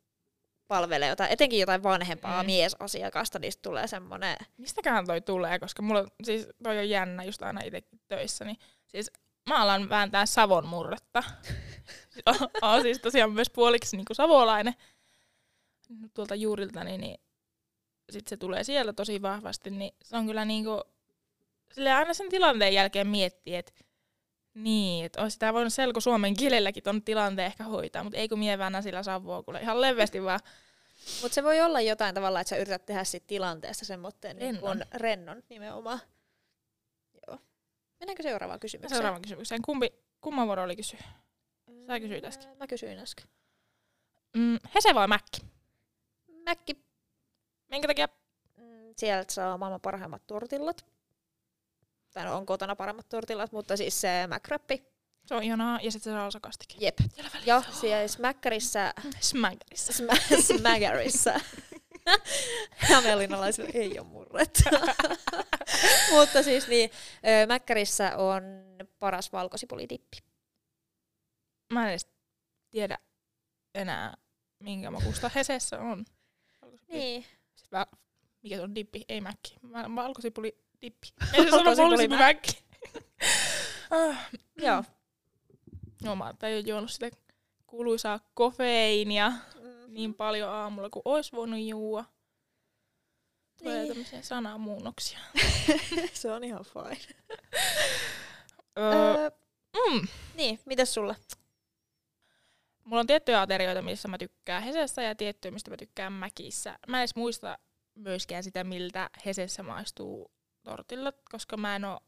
palvelee 0.68 1.08
jotain, 1.08 1.30
etenkin 1.32 1.60
jotain 1.60 1.82
vanhempaa 1.82 2.42
Mm. 2.42 2.46
miesasiakasta, 2.46 3.38
niin 3.38 3.52
tulee 3.62 3.86
semmoinen, 3.86 4.36
Mistäköhän 4.56 5.06
toi 5.06 5.20
tulee, 5.20 5.58
koska 5.58 5.82
mulla 5.82 6.04
siis 6.24 6.48
toi 6.62 6.78
on 6.78 6.88
jännä 6.88 7.24
just 7.24 7.42
aina 7.42 7.60
itsekin 7.60 8.00
töissä, 8.08 8.44
niin 8.44 8.56
siis 8.86 9.10
mä 9.48 9.62
alan 9.62 9.88
vääntää 9.88 10.26
Savon 10.26 10.66
murretta. 10.66 11.22
Oon- 12.26 12.50
Oon 12.62 12.82
siis 12.82 12.98
tosiaan 12.98 13.32
myös 13.32 13.50
puoliksi 13.50 13.96
niinku 13.96 14.14
savolainen 14.14 14.74
tuolta 16.14 16.34
juurilta, 16.34 16.84
niin, 16.84 17.00
niin 17.00 17.20
sit 18.10 18.28
se 18.28 18.36
tulee 18.36 18.64
siellä 18.64 18.92
tosi 18.92 19.22
vahvasti, 19.22 19.70
niin 19.70 19.92
se 20.02 20.16
on 20.16 20.26
kyllä 20.26 20.44
niinku, 20.44 20.82
sille 21.72 21.92
aina 21.92 22.14
sen 22.14 22.28
tilanteen 22.30 22.74
jälkeen 22.74 23.06
miettii, 23.06 23.54
että 23.56 23.72
niin, 24.54 25.04
että 25.06 25.22
olisi 25.22 25.34
sitä 25.34 25.52
voinut 25.54 25.72
selko 25.72 26.00
suomen 26.00 26.34
kielelläkin 26.36 26.82
ton 26.82 27.02
tilanteen 27.02 27.46
ehkä 27.46 27.64
hoitaa, 27.64 28.04
mutta 28.04 28.18
ei 28.18 28.28
kun 28.28 28.38
mie 28.38 28.58
väännän 28.58 28.82
sillä 28.82 29.02
savua, 29.02 29.42
kuule 29.42 29.60
ihan 29.60 29.80
leveästi 29.80 30.22
vaan. 30.24 30.40
mutta 31.22 31.34
se 31.34 31.42
voi 31.44 31.60
olla 31.60 31.80
jotain 31.80 32.14
tavalla, 32.14 32.40
että 32.40 32.48
sä 32.48 32.56
yrität 32.56 32.86
tehdä 32.86 33.04
siitä 33.04 33.26
tilanteesta 33.26 33.84
semmoinen 33.84 34.20
niin 34.22 34.38
Rennon. 34.40 34.60
kuin 34.60 34.82
rennon 34.94 35.42
nimenomaan. 35.48 36.00
Joo. 37.26 37.38
Mennäänkö 38.00 38.22
seuraavaan 38.22 38.60
kysymykseen? 38.60 38.96
Seuraavaan 38.96 39.22
kysymykseen. 39.22 39.62
Kumpi, 39.62 39.92
kumman 40.20 40.46
vuoro 40.46 40.62
oli 40.62 40.76
kysyä? 40.76 41.00
Sä 41.86 42.00
kysyit 42.00 42.24
äsken. 42.24 42.56
Mä 42.58 42.66
kysyin 42.66 42.98
äsken. 42.98 43.26
Mm, 44.36 44.58
Hese 44.74 44.94
vai 44.94 45.08
Mäkki? 45.08 45.40
Mäkki, 46.44 46.84
Minkä 47.68 47.88
takia? 47.88 48.08
mm, 48.56 48.92
sieltä 48.96 49.32
saa 49.32 49.58
maailman 49.58 49.80
parhaimmat 49.80 50.22
tortillat. 50.26 50.84
Tai 52.12 52.24
no, 52.24 52.36
on 52.36 52.46
kotona 52.46 52.76
paremmat 52.76 53.08
tortillat, 53.08 53.52
mutta 53.52 53.76
siis 53.76 54.00
se 54.00 54.26
Mäkrappi. 54.28 54.84
Se 55.26 55.34
on 55.34 55.42
ihanaa. 55.42 55.78
Ja 55.82 55.90
sitten 55.90 56.12
se 56.12 56.16
salsakastikin. 56.16 56.80
Jep. 56.80 56.98
Ja 57.46 57.62
siellä 57.72 58.06
Mäkkärissä, 58.18 58.94
Smaggerissa. 59.20 59.92
Smä- 59.92 60.40
Smägärissä. 60.58 61.40
Hämeenlinnalaisilla 62.90 63.70
ei 63.74 63.98
ole 63.98 64.06
murretta. 64.06 64.70
mutta 66.18 66.42
siis 66.42 66.68
niin, 66.68 66.90
Mäkkärissä 67.48 68.16
on 68.16 68.42
paras 68.98 69.32
valkosipulidippi. 69.32 70.18
Mä 71.72 71.84
en 71.84 71.90
edes 71.90 72.06
tiedä 72.70 72.98
enää, 73.74 74.16
minkä 74.58 74.90
makusta 74.90 75.30
Hesessä 75.34 75.78
on. 75.80 76.04
Valkosipuli. 76.62 76.98
Niin. 76.98 77.24
Siis 77.54 77.70
vä- 77.72 77.96
mikä 78.42 78.56
se 78.56 78.62
on 78.62 78.74
dippi? 78.74 79.04
Ei 79.08 79.20
Mäkki. 79.20 79.56
Mä- 79.62 79.94
Valkosipuli 79.96 80.58
dippi. 80.82 81.08
Ei 81.32 81.44
se 81.44 81.50
sano 81.50 81.64
Valkosipuli 81.64 81.76
valkosipuli 81.90 82.18
Mäkki. 82.18 82.64
ah, 83.90 84.28
Joo. 84.56 84.84
no 86.04 86.16
mä 86.16 86.24
oon 86.24 86.66
juonut 86.66 86.90
sitä 86.90 87.10
kuuluisaa 87.66 88.20
kofeiinia 88.34 89.30
Mm. 89.60 89.94
niin 89.94 90.14
paljon 90.14 90.50
aamulla 90.50 90.90
kuin 90.90 91.02
ois 91.04 91.32
voinut 91.32 91.60
juua. 91.60 92.04
Tulee 93.58 93.78
Niin. 93.78 93.88
tämmöisiä 93.88 94.22
sanamuunnoksia. 94.22 95.18
se 96.12 96.32
on 96.32 96.44
ihan 96.44 96.64
fine. 96.64 97.14
Öö, 98.78 98.92
Öö, 98.92 99.30
mm. 99.90 100.08
niin, 100.34 100.60
mitäs 100.64 100.94
sulla? 100.94 101.14
Mulla 102.84 103.00
on 103.00 103.06
tiettyjä 103.06 103.40
aterioita, 103.40 103.82
missä 103.82 104.08
mä 104.08 104.18
tykkään 104.18 104.62
Hesessä 104.62 105.02
ja 105.02 105.14
tiettyjä, 105.14 105.52
mistä 105.52 105.70
mä 105.70 105.76
tykkään 105.76 106.12
Mäkissä. 106.12 106.78
Mä 106.88 106.96
en 106.96 107.00
edes 107.00 107.16
muista 107.16 107.58
myöskään 107.94 108.44
sitä, 108.44 108.64
miltä 108.64 109.10
Hesessä 109.26 109.62
maistuu 109.62 110.30
tortillat, 110.70 111.16
koska 111.30 111.56
mä 111.56 111.76
en 111.76 111.84
oo... 111.84 112.00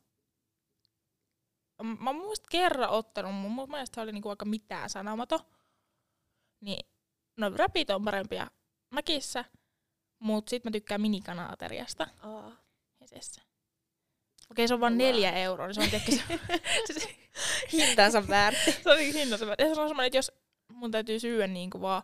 Mä 1.83 2.11
oon 2.11 2.17
muista 2.17 2.47
kerran 2.51 2.91
ottanut, 2.91 3.35
mun 3.35 3.71
mielestä 3.71 4.03
oli 4.03 4.13
niinku 4.13 4.29
aika 4.29 4.45
mitään 4.45 4.91
sanomaton. 4.91 5.41
Niin, 6.61 6.87
no 7.37 7.51
rapit 7.57 7.91
on 7.91 8.05
parempia 8.05 8.51
Mäkissä, 8.91 9.45
mut 10.19 10.49
sit 10.49 10.65
mä 10.65 10.71
tykkään 10.71 11.01
minikana-ateriasta 11.01 12.07
Aa. 12.23 12.57
Hesessä. 13.01 13.43
Okei, 14.51 14.69
se 14.69 14.75
on 14.75 14.81
vaan 14.81 14.93
Wow. 14.93 14.99
neljä 14.99 15.33
euroa, 15.33 15.67
niin 15.67 15.75
se 15.75 15.81
on 15.81 15.91
tietenkin 15.91 16.23
se, 17.01 17.17
Hintansa 17.73 18.29
väärti. 18.29 18.73
se 18.83 18.91
on 18.91 18.97
niin 18.97 19.15
hintansa. 19.15 19.47
Ja 19.59 19.75
se 19.75 19.81
on 19.81 19.89
semmoinen, 19.89 20.07
että 20.07 20.19
jos 20.19 20.33
mun 20.69 20.91
täytyy 20.91 21.21
syödä 21.21 21.47
niin 21.47 21.71
kuin 21.71 21.83
vaan 21.83 22.03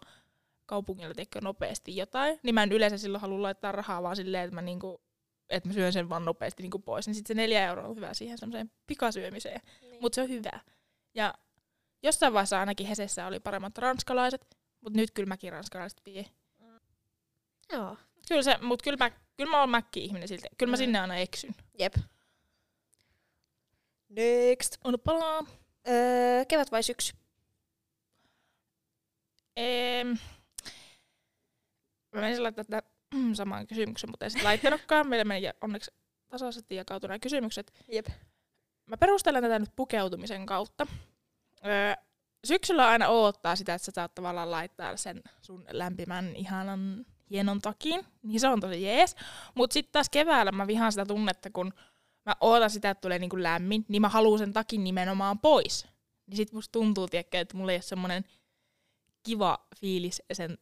kaupungilla 0.66 1.14
teikö 1.14 1.40
nopeasti 1.40 1.96
jotain, 1.96 2.40
niin 2.42 2.54
mä 2.54 2.62
en 2.62 2.72
yleensä 2.72 2.98
silloin 2.98 3.22
halua 3.22 3.42
laittaa 3.42 3.72
rahaa 3.72 4.02
vaan 4.02 4.16
silleen, 4.16 4.44
että 4.44 4.54
mä, 4.54 4.62
niin 4.62 4.80
kuin, 4.80 4.98
että 5.50 5.68
mä 5.68 5.72
syön 5.72 5.92
sen 5.92 6.08
vaan 6.08 6.24
nopeasti 6.24 6.62
niin 6.62 6.70
kuin 6.70 6.82
pois. 6.82 7.06
Niin 7.06 7.14
sitten 7.14 7.36
se 7.36 7.42
neljä 7.42 7.66
euroa 7.66 7.88
on 7.88 7.96
hyvä 7.96 8.14
siihen 8.14 8.38
semmoiseen 8.38 8.70
pikasyömiseen. 8.86 9.60
Niin. 9.80 10.00
Mutta 10.00 10.14
se 10.14 10.22
on 10.22 10.28
hyvä. 10.28 10.60
Ja 11.14 11.34
jossain 12.02 12.32
vaiheessa 12.32 12.60
ainakin 12.60 12.86
Hesessä 12.86 13.26
oli 13.26 13.40
paremmat 13.40 13.78
ranskalaiset, 13.78 14.58
mutta 14.80 14.96
nyt 14.96 15.10
kyllä 15.10 15.28
mäkin 15.28 15.52
ranskalaiset 15.52 16.00
vie. 16.06 16.26
Joo. 17.72 17.96
Kyllä 18.28 18.42
se, 18.42 18.58
mutta 18.62 18.82
kyllä 18.84 18.96
mä, 19.04 19.10
kyllä 19.36 19.50
mä 19.50 19.60
oon 19.60 19.70
mäkki-ihminen 19.70 20.28
silti. 20.28 20.48
Kyllä 20.58 20.70
mä 20.70 20.76
Mm. 20.76 20.78
sinne 20.78 20.98
aina 21.00 21.16
eksyn. 21.16 21.54
Jep. 21.78 21.94
Next. 24.08 24.76
On 24.84 24.98
palaa. 25.04 25.46
Öö, 25.88 26.44
kevät 26.48 26.72
vai 26.72 26.82
syksy? 26.82 27.12
Eem, 29.56 30.06
mä 32.12 32.20
menisin 32.20 32.42
laittaa 32.42 32.64
tätä 32.64 32.82
saman 33.32 33.66
kysymyksen, 33.66 34.10
mutta 34.10 34.24
en 34.26 34.30
sitten 34.30 34.46
laittanutkaan. 34.46 35.08
Meillä 35.08 35.24
meni 35.24 35.50
onneksi 35.60 35.90
tasaisesti 36.28 36.74
jakautuu 36.74 37.08
nämä 37.08 37.18
kysymykset. 37.18 37.72
Jep. 37.92 38.06
Mä 38.86 38.96
perustelen 38.96 39.42
tätä 39.42 39.58
nyt 39.58 39.76
pukeutumisen 39.76 40.46
kautta. 40.46 40.86
Öö, 41.66 41.94
syksyllä 42.44 42.88
aina 42.88 43.08
odottaa 43.08 43.56
sitä, 43.56 43.74
että 43.74 43.86
sä 43.86 43.92
saat 43.94 44.14
tavallaan 44.14 44.50
laittaa 44.50 44.96
sen 44.96 45.22
sun 45.42 45.64
lämpimän, 45.70 46.36
ihanan, 46.36 47.06
hienon 47.30 47.60
takin. 47.60 48.06
Niin 48.22 48.40
se 48.40 48.48
on 48.48 48.60
tosi 48.60 48.82
jees. 48.82 49.16
Mutta 49.54 49.74
sitten 49.74 49.92
taas 49.92 50.10
keväällä 50.10 50.52
mä 50.52 50.66
vihaan 50.66 50.92
sitä 50.92 51.06
tunnetta, 51.06 51.50
kun 51.50 51.72
mä 52.26 52.36
ootan 52.40 52.70
sitä, 52.70 52.90
että 52.90 53.00
tulee 53.00 53.18
niinku 53.18 53.42
lämmin, 53.42 53.84
niin 53.88 54.02
mä 54.02 54.08
haluan 54.08 54.38
sen 54.38 54.52
takin 54.52 54.84
nimenomaan 54.84 55.38
pois. 55.38 55.86
Niin 56.26 56.36
sit 56.36 56.52
musta 56.52 56.72
tuntuu, 56.72 57.08
tiedätkö, 57.08 57.40
että 57.40 57.56
mulla 57.56 57.72
ei 57.72 57.76
ole 57.76 57.82
semmonen 57.82 58.24
kiva 59.22 59.66
fiilis 59.80 60.22
sen 60.32 60.58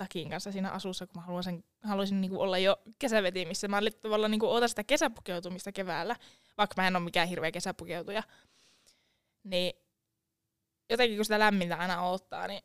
takin 0.00 0.30
kanssa 0.30 0.52
siinä 0.52 0.70
asussa, 0.70 1.06
kun 1.06 1.16
mä 1.16 1.26
haluan 1.26 1.44
sen, 1.44 1.64
haluaisin 1.82 2.20
niinku 2.20 2.40
olla 2.40 2.58
jo 2.58 2.76
kesävetimissä. 2.98 3.68
Mä 3.68 3.78
olin 3.78 3.92
tavallaan 4.02 4.30
niinku 4.30 4.46
ootan 4.46 4.68
sitä 4.68 4.84
kesäpukeutumista 4.84 5.72
keväällä, 5.72 6.16
vaikka 6.58 6.74
mä 6.76 6.86
en 6.86 6.96
ole 6.96 7.04
mikään 7.04 7.28
hirveä 7.28 7.50
kesäpukeutuja. 7.50 8.22
Niin 9.44 9.72
jotenkin 10.90 11.18
kun 11.18 11.24
sitä 11.24 11.38
lämmintä 11.38 11.76
aina 11.76 12.08
odottaa, 12.08 12.48
niin 12.48 12.62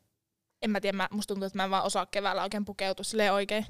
en 0.62 0.70
mä 0.70 0.80
tiedä, 0.80 0.96
mä, 0.96 1.08
musta 1.10 1.34
tuntuu, 1.34 1.46
että 1.46 1.58
mä 1.58 1.64
en 1.64 1.70
vaan 1.70 1.84
osaa 1.84 2.06
keväällä 2.06 2.42
oikein 2.42 2.64
pukeutua 2.64 3.04
silleen 3.04 3.32
oikein. 3.32 3.66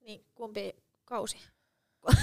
Niin, 0.00 0.24
kumpi 0.34 0.76
kausi? 1.04 1.38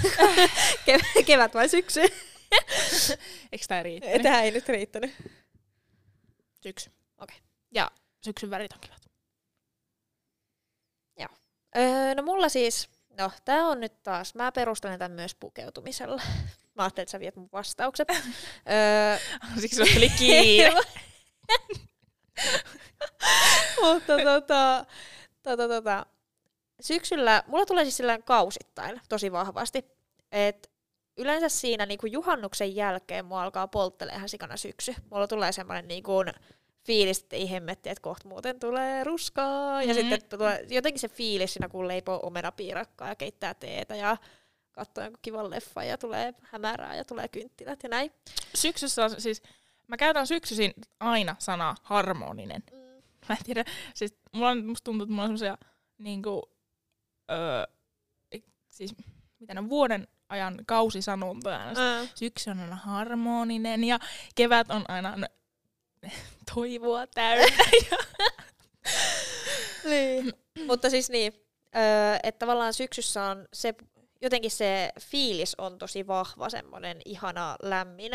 Kev- 0.86 1.24
kevät 1.26 1.54
vai 1.54 1.68
syksy? 1.68 2.00
Eikö 3.52 3.64
tää 3.68 3.82
riittänyt? 3.82 4.22
Tähän 4.22 4.44
ei 4.44 4.50
nyt 4.50 4.68
riittänyt. 4.68 5.14
Syksy. 6.62 6.90
Okei. 7.18 7.36
Ja 7.70 7.90
syksyn 8.24 8.50
värit 8.50 8.72
on 8.72 8.80
kivat. 8.80 8.97
Öö, 11.76 12.14
no 12.14 12.22
mulla 12.22 12.48
siis, 12.48 12.88
no 13.18 13.30
tää 13.44 13.66
on 13.66 13.80
nyt 13.80 14.02
taas, 14.02 14.34
mä 14.34 14.52
perustelen 14.52 14.98
tämän 14.98 15.12
myös 15.12 15.34
pukeutumisella. 15.34 16.22
Mä 16.74 16.82
ajattelin, 16.82 17.02
että 17.02 17.10
sä 17.12 17.20
viet 17.20 17.36
mun 17.36 17.48
vastaukset. 17.52 18.08
öö, 18.70 19.18
Siksi 19.60 19.76
sulla 19.76 19.90
oli 19.96 20.08
kiire. 20.08 20.72
Mutta 23.82 24.16
tota, 24.24 24.84
tota, 25.42 25.68
tota, 25.68 26.06
syksyllä, 26.80 27.42
mulla 27.46 27.66
tulee 27.66 27.84
siis 27.84 27.96
sillä 27.96 28.18
kausittain 28.18 29.00
tosi 29.08 29.32
vahvasti, 29.32 29.84
että 30.32 30.68
yleensä 31.16 31.48
siinä 31.48 31.86
niinku 31.86 32.06
juhannuksen 32.06 32.76
jälkeen 32.76 33.24
mua 33.24 33.42
alkaa 33.42 33.68
polttelee 33.68 34.14
ihan 34.14 34.28
sikana 34.28 34.56
syksy. 34.56 34.94
Mulla 35.10 35.28
tulee 35.28 35.52
semmoinen 35.52 35.88
niinku 35.88 36.12
fiilis, 36.88 37.18
että 37.22 37.36
ei 37.36 37.50
hemmetti, 37.50 37.88
että 37.88 38.02
kohta 38.02 38.28
muuten 38.28 38.60
tulee 38.60 39.04
ruskaa. 39.04 39.82
Ja 39.82 39.94
Mhm. 39.94 40.00
sitten 40.00 40.38
tulee 40.38 40.66
jotenkin 40.70 41.00
se 41.00 41.08
fiilis 41.08 41.52
siinä, 41.52 41.68
kun 41.68 41.88
leipoo 41.88 42.20
omenapiirakkaa 42.22 43.08
ja 43.08 43.14
keittää 43.14 43.54
teetä 43.54 43.96
ja 43.96 44.16
katsoo 44.72 45.04
jonkun 45.04 45.18
kivan 45.22 45.50
leffan 45.50 45.88
ja 45.88 45.98
tulee 45.98 46.34
hämärää 46.42 46.94
ja 46.96 47.04
tulee 47.04 47.28
kynttilät 47.28 47.82
ja 47.82 47.88
näin. 47.88 48.10
Syksyssä 48.54 49.04
on 49.04 49.20
siis, 49.20 49.42
mä 49.86 49.96
käytän 49.96 50.26
syksyisin 50.26 50.72
aina 51.00 51.36
sanaa 51.38 51.74
harmoninen. 51.82 52.62
Mä 53.28 53.34
en 53.34 53.44
tiedä, 53.44 53.64
siis 53.94 54.14
mulla 54.32 54.48
on, 54.48 54.66
musta 54.66 54.84
tuntuu, 54.84 55.02
että 55.04 55.12
mulla 55.12 55.22
on 55.22 55.28
semmosia 55.28 55.58
niinku, 55.98 56.42
öö, 57.30 57.66
siis 58.68 58.94
mitä 59.40 59.54
ne 59.54 59.60
on, 59.60 59.68
vuoden 59.68 60.08
ajan 60.28 60.58
kausisanontoja. 60.66 61.58
Mm. 61.58 62.08
Syksy 62.14 62.50
on 62.50 62.60
aina 62.60 62.76
harmoninen 62.76 63.84
ja 63.84 63.98
kevät 64.34 64.70
on 64.70 64.84
aina 64.88 65.16
no, 65.16 65.26
toivoa 66.54 67.06
täynnä. 67.06 67.64
Niin. 69.84 70.32
Mutta 70.66 70.90
siis 70.90 71.10
niin, 71.10 71.32
että 72.22 72.38
tavallaan 72.38 72.74
syksyssä 72.74 73.22
on 73.22 73.48
se, 73.52 73.74
jotenkin 74.20 74.50
se 74.50 74.92
fiilis 75.00 75.54
on 75.58 75.78
tosi 75.78 76.06
vahva, 76.06 76.50
semmoinen 76.50 77.00
ihana, 77.04 77.56
lämmin, 77.62 78.12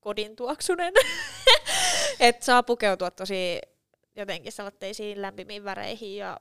kodintuoksunen. 0.00 0.94
että 2.20 2.44
saa 2.44 2.62
pukeutua 2.62 3.10
tosi 3.10 3.60
jotenkin 4.16 4.52
sellaisiin 4.52 5.22
lämpimiin 5.22 5.64
väreihin 5.64 6.16
ja 6.16 6.40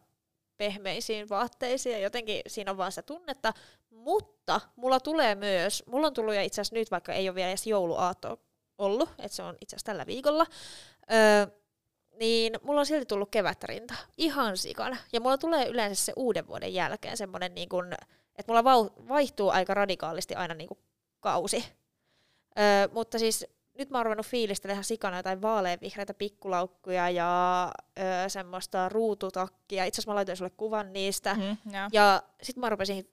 pehmeisiin 0.57 1.29
vaatteisiin 1.29 1.93
ja 1.93 1.99
jotenkin 1.99 2.41
siinä 2.47 2.71
on 2.71 2.77
vaan 2.77 2.91
sitä 2.91 3.01
tunnetta. 3.01 3.53
Mutta 3.89 4.61
mulla 4.75 4.99
tulee 4.99 5.35
myös, 5.35 5.83
mulla 5.87 6.07
on 6.07 6.13
tullut 6.13 6.33
ja 6.33 6.41
itse 6.41 6.61
asiassa 6.61 6.75
nyt, 6.75 6.91
vaikka 6.91 7.13
ei 7.13 7.29
ole 7.29 7.35
vielä 7.35 7.49
edes 7.49 7.67
jouluaatto 7.67 8.39
ollut, 8.81 9.09
että 9.19 9.35
se 9.35 9.43
on 9.43 9.57
itse 9.61 9.75
asiassa 9.75 9.85
tällä 9.85 10.05
viikolla, 10.05 10.45
öö, 11.11 11.47
niin 12.19 12.53
mulla 12.63 12.79
on 12.79 12.85
silti 12.85 13.05
tullut 13.05 13.29
kevätrinta. 13.31 13.93
Ihan 14.17 14.57
sikana. 14.57 14.97
Ja 15.13 15.19
mulla 15.19 15.37
tulee 15.37 15.67
yleensä 15.67 16.05
se 16.05 16.13
uuden 16.15 16.47
vuoden 16.47 16.73
jälkeen 16.73 17.17
semmoinen, 17.17 17.55
niin 17.55 17.69
kun, 17.69 17.93
että 18.35 18.51
mulla 18.51 18.61
vau- 18.61 19.07
vaihtuu 19.07 19.49
aika 19.49 19.73
radikaalisti 19.73 20.35
aina 20.35 20.53
niin 20.53 20.67
kuin 20.67 20.79
kausi. 21.19 21.65
Öö, 22.59 22.87
mutta 22.93 23.19
siis 23.19 23.45
nyt 23.77 23.89
mä 23.89 23.97
oon 23.97 24.05
ruvennut 24.05 24.25
fiilistellä 24.25 24.73
ihan 24.73 24.83
sikana 24.83 25.17
jotain 25.17 25.41
vaaleanvihreitä 25.41 26.13
pikkulaukkuja 26.13 27.09
ja 27.09 27.71
öö, 27.99 28.29
semmoista 28.29 28.89
ruututakkia. 28.89 29.85
Itse 29.85 29.99
asiassa 29.99 30.11
mä 30.11 30.15
laitoin 30.15 30.37
sulle 30.37 30.51
kuvan 30.57 30.93
niistä. 30.93 31.33
Mm, 31.33 31.73
ja. 31.73 31.89
Ja 31.91 32.23
sitten 32.43 32.61
mä 32.61 32.69
rupesin 32.69 33.09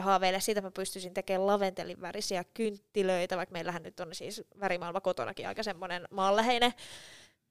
haaveille 0.00 0.40
siitä, 0.40 0.58
että 0.58 0.66
mä 0.66 0.70
pystyisin 0.72 1.14
tekemään 1.14 1.46
laventelin 1.46 2.00
värisiä 2.00 2.44
kynttilöitä, 2.54 3.36
vaikka 3.36 3.52
meillähän 3.52 3.82
nyt 3.82 4.00
on 4.00 4.14
siis 4.14 4.42
värimaailma 4.60 5.00
kotonakin 5.00 5.48
aika 5.48 5.62
semmoinen 5.62 6.08
maanläheinen. 6.10 6.72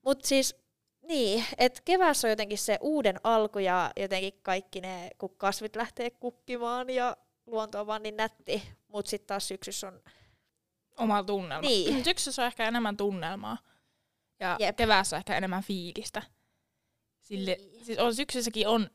Mutta 0.02 0.28
siis 0.28 0.56
niin, 1.02 1.46
että 1.58 1.82
keväässä 1.86 2.28
on 2.28 2.30
jotenkin 2.30 2.58
se 2.58 2.78
uuden 2.82 3.16
alku 3.24 3.60
ja 3.60 3.92
jotenkin 3.98 4.40
kaikki 4.42 4.82
ne, 4.82 5.10
kun 5.18 5.36
kasvit 5.38 5.76
lähtee 5.76 6.10
kukkimaan 6.10 6.90
ja 6.90 7.18
luonto 7.46 7.80
on 7.80 7.88
vaan 7.88 8.04
niin 8.04 8.18
nätti, 8.18 8.64
mutta 8.88 9.10
sitten 9.10 9.28
taas 9.28 9.48
syksyssä 9.48 9.88
on, 9.88 10.02
Oma 10.98 11.24
tunnelma. 11.24 11.68
Niin. 11.68 12.04
Syksyssä 12.04 12.42
on 12.42 12.46
ehkä 12.48 12.68
enemmän 12.68 12.98
tunnelmaa. 12.98 13.58
Ja 14.40 14.56
Jep. 14.60 14.76
keväässä 14.76 15.18
ehkä 15.18 15.38
enemmän 15.38 15.64
fiilistä. 15.64 16.22
Sille, 17.22 17.58
Niin. 17.60 17.86
siis 17.86 18.00
on, 18.00 18.16
syksyssäkin 18.16 18.68
on 18.68 18.90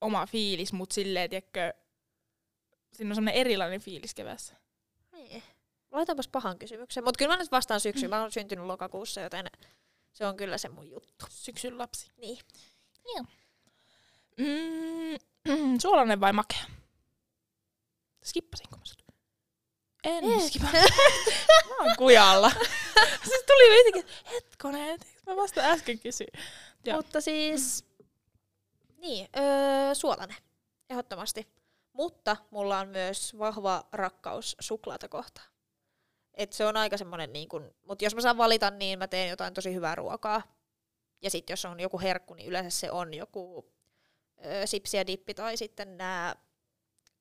oma 0.00 0.26
fiilis, 0.26 0.72
mutta 0.72 0.94
silleen, 0.94 1.30
tiedätkö, 1.30 1.74
siinä 2.94 3.10
on 3.10 3.14
semmoinen 3.14 3.40
erilainen 3.40 3.80
fiilis 3.80 4.14
keväässä. 4.14 4.54
niin. 5.12 5.42
Laitaanpas 5.90 6.28
pahan 6.28 6.58
kysymyksen, 6.58 7.04
mutta 7.04 7.18
kyllä 7.18 7.32
mä 7.36 7.42
nyt 7.42 7.52
vastaan 7.52 7.80
syksyyn, 7.80 8.10
mä 8.10 8.20
oon 8.20 8.32
syntynyt 8.32 8.64
lokakuussa, 8.66 9.20
joten 9.20 9.46
se 10.12 10.26
on 10.26 10.36
kyllä 10.36 10.58
se 10.58 10.68
mun 10.68 10.90
juttu. 10.90 11.26
Syksyn 11.30 11.78
lapsi. 11.78 12.10
Niin. 12.16 12.38
Mm, 14.38 15.78
suolainen 15.82 16.20
vai 16.20 16.32
makea? 16.32 16.64
Skippasinko 18.24 18.76
mä 18.76 18.84
sut? 18.84 19.04
En 20.04 20.24
Ei. 20.24 20.48
skippa. 20.48 20.68
mä 21.68 21.76
oon 21.80 21.96
kujalla. 21.98 22.50
siis 23.28 23.42
tuli 23.46 23.76
jotenkin, 23.76 24.12
hetkonen, 24.30 25.00
mä 25.26 25.36
vasta 25.36 25.60
äsken 25.60 25.98
kysyin. 25.98 26.32
Joo. 26.84 26.96
Mutta 26.96 27.20
siis, 27.20 27.84
niin, 28.98 29.28
öö, 29.36 29.94
suolainen, 29.94 30.36
ehdottomasti. 30.90 31.46
Mutta 31.94 32.36
mulla 32.50 32.78
on 32.78 32.88
myös 32.88 33.38
vahva 33.38 33.84
rakkaus 33.92 34.56
suklaata 34.60 35.08
kohtaan. 35.08 35.46
Et 36.34 36.52
se 36.52 36.66
on 36.66 36.76
aika 36.76 36.96
semmonen 36.98 37.32
niin 37.32 37.48
kun, 37.48 37.74
mutta 37.86 38.04
jos 38.04 38.14
mä 38.14 38.20
saan 38.20 38.38
valita, 38.38 38.70
niin 38.70 38.98
mä 38.98 39.08
teen 39.08 39.28
jotain 39.30 39.54
tosi 39.54 39.74
hyvää 39.74 39.94
ruokaa. 39.94 40.42
Ja 41.22 41.30
sitten 41.30 41.52
jos 41.52 41.64
on 41.64 41.80
joku 41.80 42.00
herkku, 42.00 42.34
niin 42.34 42.48
yleensä 42.48 42.70
se 42.80 42.90
on 42.90 43.14
joku 43.14 43.72
öö, 44.46 44.66
sipsi 44.66 44.96
ja 44.96 45.06
dippi 45.06 45.34
tai 45.34 45.56
sitten 45.56 45.96
nämä, 45.96 46.34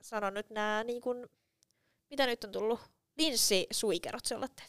sanon 0.01 0.33
nyt 0.33 0.49
nämä 0.49 0.83
niin 0.83 1.01
kun, 1.01 1.29
mitä 2.09 2.25
nyt 2.25 2.43
on 2.43 2.51
tullut, 2.51 2.79
linssisuikerot 3.17 4.25
se 4.25 4.35
olette. 4.35 4.63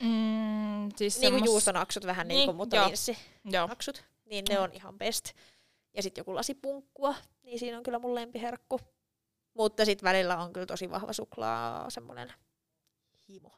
Mm, 0.00 0.88
siis 0.96 1.20
Niin 1.20 1.30
kuin 1.32 1.40
semmos- 1.42 1.46
juustonaksut 1.46 2.06
vähän 2.06 2.28
niin, 2.28 2.36
Niin, 2.36 2.46
kuin, 2.46 2.56
mutta 2.56 2.76
joo. 2.76 2.86
linssi. 2.86 3.18
Joo. 3.44 3.66
maksut, 3.66 4.04
niin 4.24 4.44
ne 4.48 4.58
on 4.60 4.72
ihan 4.72 4.98
best. 4.98 5.32
Ja 5.94 6.02
sitten 6.02 6.20
joku 6.20 6.34
lasi 6.34 6.54
punkkua, 6.54 7.14
niin 7.42 7.58
siinä 7.58 7.76
on 7.76 7.82
kyllä 7.82 7.98
mun 7.98 8.14
lempiherkku. 8.14 8.80
Mutta 9.58 9.84
sitten 9.84 10.08
välillä 10.08 10.36
on 10.36 10.52
kyllä 10.52 10.66
tosi 10.66 10.90
vahva 10.90 11.12
suklaa, 11.12 11.90
semmoinen 11.90 12.32
himo. 13.28 13.50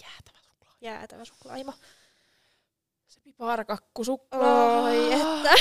Jäätävä 0.00 0.38
suklaa. 0.42 0.74
Jäätävä 0.80 1.24
suklaahimo. 1.24 1.72
Se 3.08 3.20
piparkakku 3.20 4.04
suklaa. 4.04 4.82
Oi, 4.82 5.12
että. 5.12 5.54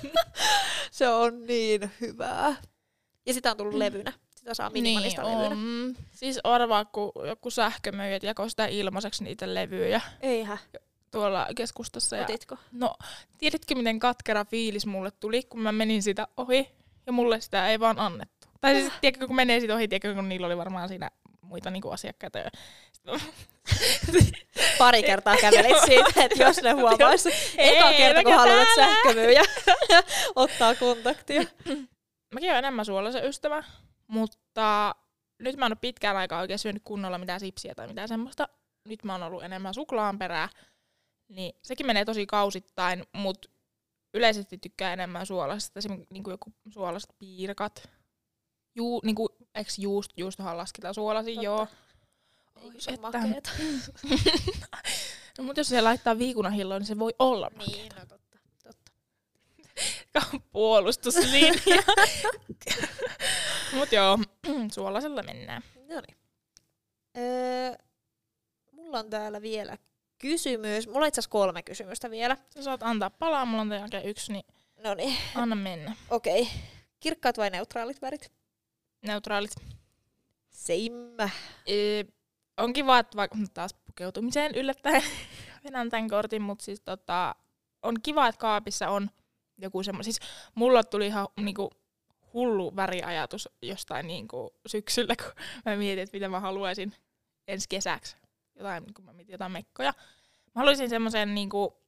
se 0.90 1.08
on 1.08 1.46
niin 1.46 1.90
hyvää. 2.00 2.56
Ja 3.26 3.34
sitä 3.34 3.50
on 3.50 3.56
tullut 3.56 3.74
levynä. 3.74 4.12
Sitä 4.36 4.54
saa 4.54 4.70
minimalista 4.70 5.22
niin 5.22 5.38
levynä. 5.38 5.54
on. 5.54 5.96
Siis 6.12 6.38
arvaa, 6.44 6.84
kun 6.84 7.12
joku 7.26 7.50
sähkömyyjät 7.50 8.22
jakoi 8.22 8.50
sitä 8.50 8.66
ilmaiseksi 8.66 9.24
niitä 9.24 9.54
levyjä 9.54 10.00
Eihän, 10.20 10.58
tuolla 11.10 11.46
keskustassa. 11.56 12.16
Ja, 12.16 12.22
otitko? 12.22 12.56
no, 12.72 12.94
tiedätkö 13.38 13.74
miten 13.74 13.98
katkera 13.98 14.44
fiilis 14.44 14.86
mulle 14.86 15.10
tuli, 15.10 15.42
kun 15.42 15.60
mä 15.60 15.72
menin 15.72 16.02
sitä 16.02 16.28
ohi 16.36 16.78
ja 17.08 17.12
mulle 17.12 17.40
sitä 17.40 17.68
ei 17.68 17.80
vaan 17.80 17.98
annettu. 17.98 18.48
Tai 18.60 18.74
siis, 18.74 18.92
tiedätkö, 19.00 19.26
kun 19.26 19.36
menee 19.36 19.60
siitä 19.60 19.74
ohi, 19.74 19.88
tiedätkö, 19.88 20.14
kun 20.14 20.28
niillä 20.28 20.46
oli 20.46 20.56
varmaan 20.56 20.88
siinä 20.88 21.10
muita 21.42 21.70
niinku 21.70 21.90
asiakkaita. 21.90 22.38
Ja 22.38 22.50
Pari 24.78 25.02
kertaa 25.02 25.36
kävelit 25.36 25.84
siitä, 25.84 26.24
että 26.24 26.42
jos 26.42 26.62
ne 26.62 26.70
huomaisi. 26.70 27.28
Eka 27.58 27.90
Ei, 27.90 27.96
kerta, 27.96 28.22
kun 28.22 28.34
haluat 28.34 28.68
sähkömyyjä 28.76 29.42
ottaa 30.36 30.74
kontaktia. 30.74 31.42
Mäkin 32.34 32.50
olen 32.50 32.58
enemmän 32.58 32.84
suolaisen 32.84 33.24
ystävä, 33.24 33.64
mutta 34.06 34.94
nyt 35.38 35.56
mä 35.56 35.66
en 35.66 35.72
ole 35.72 35.78
pitkään 35.80 36.16
aikaa 36.16 36.40
oikein 36.40 36.58
syönyt 36.58 36.82
kunnolla 36.84 37.18
mitään 37.18 37.40
sipsiä 37.40 37.74
tai 37.74 37.88
mitään 37.88 38.08
semmoista. 38.08 38.48
Nyt 38.84 39.04
mä 39.04 39.12
oon 39.12 39.22
ollut 39.22 39.42
enemmän 39.44 39.74
suklaan 39.74 40.18
perää. 40.18 40.48
Niin 41.28 41.52
sekin 41.62 41.86
menee 41.86 42.04
tosi 42.04 42.26
kausittain, 42.26 43.04
mutta 43.12 43.48
yleisesti 44.14 44.58
tykkää 44.58 44.92
enemmän 44.92 45.26
suolasesta. 45.26 45.78
Esimerkiksi 45.78 46.12
niin 46.14 46.22
kuin 46.24 46.32
joku 46.32 46.52
suolaset 46.70 47.10
piirakat. 47.18 47.88
Juu, 48.74 49.00
niin 49.04 49.14
kuin, 49.14 49.28
eikö 49.54 49.70
juust, 49.78 50.10
juustohan 50.16 50.56
lasketaan 50.56 50.94
suolasi, 50.94 51.30
Totta. 51.34 51.44
joo. 51.44 51.66
Oi, 52.64 52.72
se 52.78 52.90
on 52.90 52.94
että- 52.94 53.18
makeeta. 53.18 53.50
no, 55.38 55.44
mutta 55.44 55.60
jos 55.60 55.68
se 55.68 55.80
laittaa 55.80 56.18
viikunahilloon, 56.18 56.80
niin 56.80 56.86
se 56.86 56.98
voi 56.98 57.14
olla 57.18 57.50
Niin, 57.66 57.92
no 57.96 58.06
totta. 58.06 58.38
totta. 58.64 58.92
puolustuslinja. 60.52 61.54
Mut 63.72 63.92
joo, 63.92 64.18
suolasella 64.74 65.22
mennään. 65.22 65.62
No 65.88 66.00
niin. 66.00 66.16
Öö, 67.16 67.72
mulla 68.72 68.98
on 68.98 69.10
täällä 69.10 69.42
vielä 69.42 69.78
kysymys. 70.18 70.86
Mulla 70.86 71.00
on 71.00 71.06
itse 71.08 71.20
asiassa 71.20 71.30
kolme 71.30 71.62
kysymystä 71.62 72.10
vielä. 72.10 72.36
Sä 72.54 72.62
saat 72.62 72.82
antaa 72.82 73.10
palaa, 73.10 73.44
mulla 73.44 73.62
on 73.62 73.72
jälkeen 73.72 74.04
yksi, 74.04 74.32
niin 74.32 74.44
No 74.84 74.94
niin, 74.94 75.16
anna 75.34 75.56
mennä. 75.56 75.96
okei. 76.10 76.42
Okay. 76.42 76.54
Kirkkaat 77.00 77.38
vai 77.38 77.50
neutraalit 77.50 78.02
värit? 78.02 78.32
Neutraalit. 79.06 79.50
Same. 80.50 81.30
Ee, 81.66 82.04
on 82.56 82.72
kiva, 82.72 82.98
että 82.98 83.16
vaikka 83.16 83.38
taas 83.54 83.74
pukeutumiseen 83.74 84.54
yllättäen 84.54 85.02
vedän 85.64 85.90
tämän 85.90 86.08
kortin, 86.08 86.42
mutta 86.42 86.64
siis 86.64 86.80
tota, 86.80 87.34
on 87.82 87.94
kiva, 88.02 88.28
että 88.28 88.38
kaapissa 88.38 88.88
on 88.88 89.10
joku 89.58 89.82
semmoinen. 89.82 90.04
Siis 90.04 90.20
mulla 90.54 90.84
tuli 90.84 91.06
ihan 91.06 91.28
niinku, 91.40 91.70
hullu 92.34 92.76
väriajatus 92.76 93.48
jostain 93.62 94.06
niinku, 94.06 94.54
syksyllä, 94.66 95.16
kun 95.16 95.32
mä 95.64 95.76
mietin, 95.76 96.02
että 96.02 96.16
mitä 96.16 96.28
mä 96.28 96.40
haluaisin 96.40 96.94
ensi 97.48 97.68
kesäksi. 97.68 98.16
Jotain, 98.58 98.94
kun 98.94 99.04
mä 99.04 99.12
mietin 99.12 99.32
jotain 99.32 99.52
mekkoja. 99.52 99.92
Mä 100.54 100.60
haluaisin 100.60 100.88
semmoisen 100.88 101.34
niinku, 101.34 101.82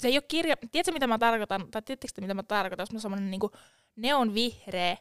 se 0.00 0.08
ei 0.08 0.16
ole 0.16 0.24
kirja, 0.28 0.56
tiedätkö 0.56 0.92
mitä 0.92 1.06
mä 1.06 1.18
tarkoitan, 1.18 1.70
tai 1.70 1.82
tiedättekö 1.82 2.12
te, 2.14 2.20
mitä 2.20 2.34
mä 2.34 2.42
tarkoitan, 2.42 2.82
jos 2.82 2.92
mä 2.92 2.98
semmoinen 2.98 3.30
niinku 3.30 3.50
neon 3.96 4.34
vihreä, 4.34 4.96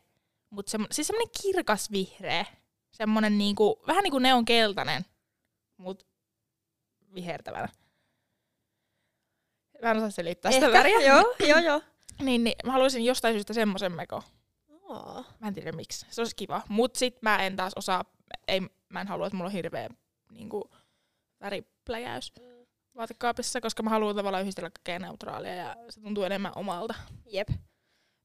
mutta 0.50 0.70
semmo, 0.70 0.88
siis 0.92 1.08
semmoinen 1.08 1.34
kirkas 1.42 1.92
vihreä, 1.92 2.46
semmoinen 2.92 3.38
niinku, 3.38 3.84
vähän 3.88 4.04
niinku 4.04 4.20
neon 4.20 4.46
keltainen, 4.46 5.06
mut 5.78 6.08
vihertävänä. 7.14 7.68
Mä 9.82 9.92
en 9.92 9.98
osaa 9.98 10.10
selittää 10.10 10.52
sitä 10.52 10.72
väriä. 10.72 11.02
joo, 11.02 11.36
joo, 11.48 11.60
joo. 11.60 11.82
Niin, 12.22 12.44
niin, 12.44 12.56
mä 12.66 12.72
haluaisin 12.72 13.06
jostain 13.06 13.34
syystä 13.34 13.54
semmoisen 13.54 13.92
meko. 13.92 14.24
Mä 15.40 15.48
en 15.48 15.54
tiedä 15.54 15.72
miksi. 15.72 16.06
Se 16.10 16.22
olisi 16.22 16.36
kiva. 16.36 16.62
Mut 16.70 16.96
sit 16.96 17.22
mä 17.22 17.46
en 17.46 17.56
taas 17.56 17.74
osaa, 17.76 18.06
ei, 18.48 18.62
mä 18.90 19.02
en 19.02 19.08
halua, 19.08 19.28
että 19.28 19.38
mulla 19.38 19.48
on 19.48 19.54
hirveä 19.54 19.90
niinku, 20.34 20.72
väripläjäys 21.42 22.34
vaatekaapissa, 22.96 23.62
koska 23.62 23.84
mä 23.84 23.90
haluan 23.90 24.16
tavallaan 24.16 24.42
yhdistellä 24.42 24.70
kaikkea 24.70 25.00
neutraalia 25.00 25.56
ja 25.56 25.76
se 25.90 26.02
tuntuu 26.02 26.24
enemmän 26.24 26.52
omalta. 26.56 26.94
Jep. 27.26 27.50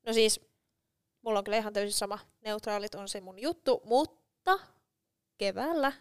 No 0.06 0.12
siis, 0.12 0.40
mulla 1.22 1.38
on 1.38 1.44
kyllä 1.44 1.58
ihan 1.58 1.72
täysin 1.72 1.98
sama. 1.98 2.18
Neutraalit 2.40 2.94
on 2.94 3.08
se 3.08 3.20
mun 3.20 3.38
juttu, 3.38 3.82
mutta 3.84 4.58
keväällä 5.38 5.92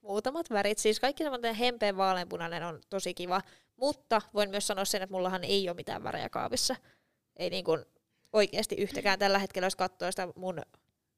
muutamat 0.00 0.50
värit. 0.50 0.78
Siis 0.78 1.00
kaikki 1.00 1.24
semmoinen 1.24 1.54
hempeen 1.54 1.96
vaaleanpunainen 1.96 2.62
on 2.62 2.80
tosi 2.90 3.14
kiva, 3.14 3.42
mutta 3.76 4.22
voin 4.34 4.50
myös 4.50 4.66
sanoa 4.66 4.84
sen, 4.84 5.02
että 5.02 5.14
mullahan 5.14 5.44
ei 5.44 5.68
ole 5.68 5.76
mitään 5.76 6.04
värejä 6.04 6.28
kaapissa. 6.28 6.76
Ei 7.36 7.50
niin 7.50 7.64
kuin 7.64 7.84
oikeasti 8.32 8.74
yhtäkään 8.74 9.18
tällä 9.18 9.38
hetkellä, 9.38 9.66
jos 9.66 9.76
katsoo 9.76 10.10
sitä 10.10 10.28
mun 10.36 10.62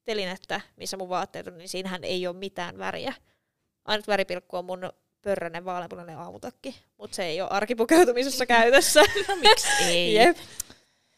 telinettä, 0.05 0.61
missä 0.77 0.97
mun 0.97 1.09
vaatteet 1.09 1.47
on, 1.47 1.59
niin 1.59 1.69
siinähän 1.69 2.05
ei 2.05 2.27
ole 2.27 2.37
mitään 2.37 2.79
väriä. 2.79 3.15
Ainut 3.89 4.07
väripilkku 4.09 4.57
on 4.57 4.65
mun 4.65 4.93
pörrönen 5.23 5.65
vaaleanpunainen 5.65 6.19
aamutakki, 6.19 6.77
mutta 6.99 7.15
se 7.15 7.25
ei 7.25 7.41
ole 7.41 7.51
arkipukeutumisessa 7.51 8.47
käytössä. 8.47 9.01
No 9.29 9.37
miksi 9.37 9.69
ei? 9.85 10.15
Jep. 10.15 10.37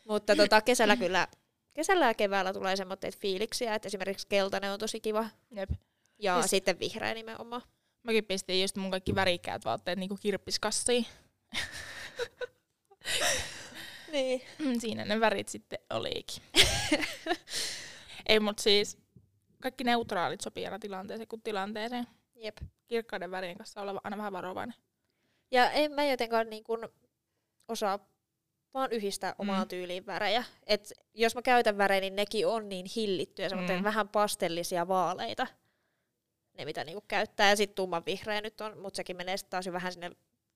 Mutta 0.09 0.37
tota, 0.37 0.61
kesällä 0.61 0.97
kyllä, 0.97 1.29
kesällä 1.75 2.07
ja 2.07 2.15
keväällä 2.15 2.53
tulee 2.53 2.77
semmoitteet 2.77 3.17
fiiliksiä, 3.19 3.75
että 3.75 3.87
esimerkiksi 3.89 4.27
keltainen 4.29 4.73
on 4.73 4.79
tosi 4.79 5.01
kiva 5.01 5.27
Jep. 5.51 5.71
ja 6.19 6.41
Siis- 6.43 6.51
sitten 6.51 6.79
vihreä 6.81 7.15
nimenomaan. 7.15 7.63
Mäkin 8.03 8.25
pistin 8.25 8.63
just 8.63 8.77
mun 8.77 8.91
kaikki 8.91 9.15
värikkäät 9.15 9.65
vaatteet 9.65 9.99
niinku 9.99 10.17
kirppiskassiin. 10.17 11.07
Niin. 14.13 14.43
Mm, 14.59 14.81
Siinä 14.81 15.05
ne 15.05 15.21
värit 15.21 15.49
sitten 15.49 15.79
olikin. 15.91 16.43
ei 18.29 18.41
mut 18.41 18.59
siis 18.59 18.99
kaikki 19.63 19.85
neutraalit 19.85 20.41
sopii 20.41 20.65
aina 20.65 20.79
tilanteeseen 20.79 21.29
kuin 21.29 21.43
tilanteeseen. 21.43 22.07
Jep. 22.41 22.57
Kirkkaiden 22.87 23.31
värien 23.31 23.57
kanssa 23.59 23.81
olla 23.81 24.01
aina 24.05 24.17
vähän 24.17 24.33
varovainen. 24.33 24.75
Ja 25.51 25.71
en 25.71 25.93
mä 25.93 26.05
jotenkaan 26.05 26.51
niin 26.51 26.65
kun 26.65 26.89
osaa 27.69 27.99
vaan 28.75 28.93
yhdistää 28.93 29.35
omaan 29.39 29.63
Mm. 29.63 29.69
tyyliin 29.69 30.07
värejä. 30.07 30.45
Et 30.67 30.93
jos 31.15 31.35
mä 31.35 31.43
käytän 31.43 31.79
värejä, 31.79 32.01
niin 32.01 32.17
nekin 32.17 32.47
on 32.47 32.69
niin 32.69 32.87
hillittyjä, 32.97 33.49
Mm. 33.49 33.85
vähän 33.85 34.09
pastellisia 34.09 34.89
vaaleita. 34.89 35.47
Ne 36.59 36.65
mitä 36.65 36.85
niinku 36.85 37.05
käyttää. 37.09 37.49
Ja 37.51 37.57
sitten 37.57 37.75
tumman 37.75 38.03
vihreä 38.07 38.41
nyt 38.41 38.61
on, 38.61 38.79
mutta 38.79 38.97
sekin 38.97 39.17
menee 39.17 39.37
sitten 39.37 39.51
taas 39.51 39.67
jo 39.67 39.73
vähän 39.73 39.93
sinne 39.93 40.11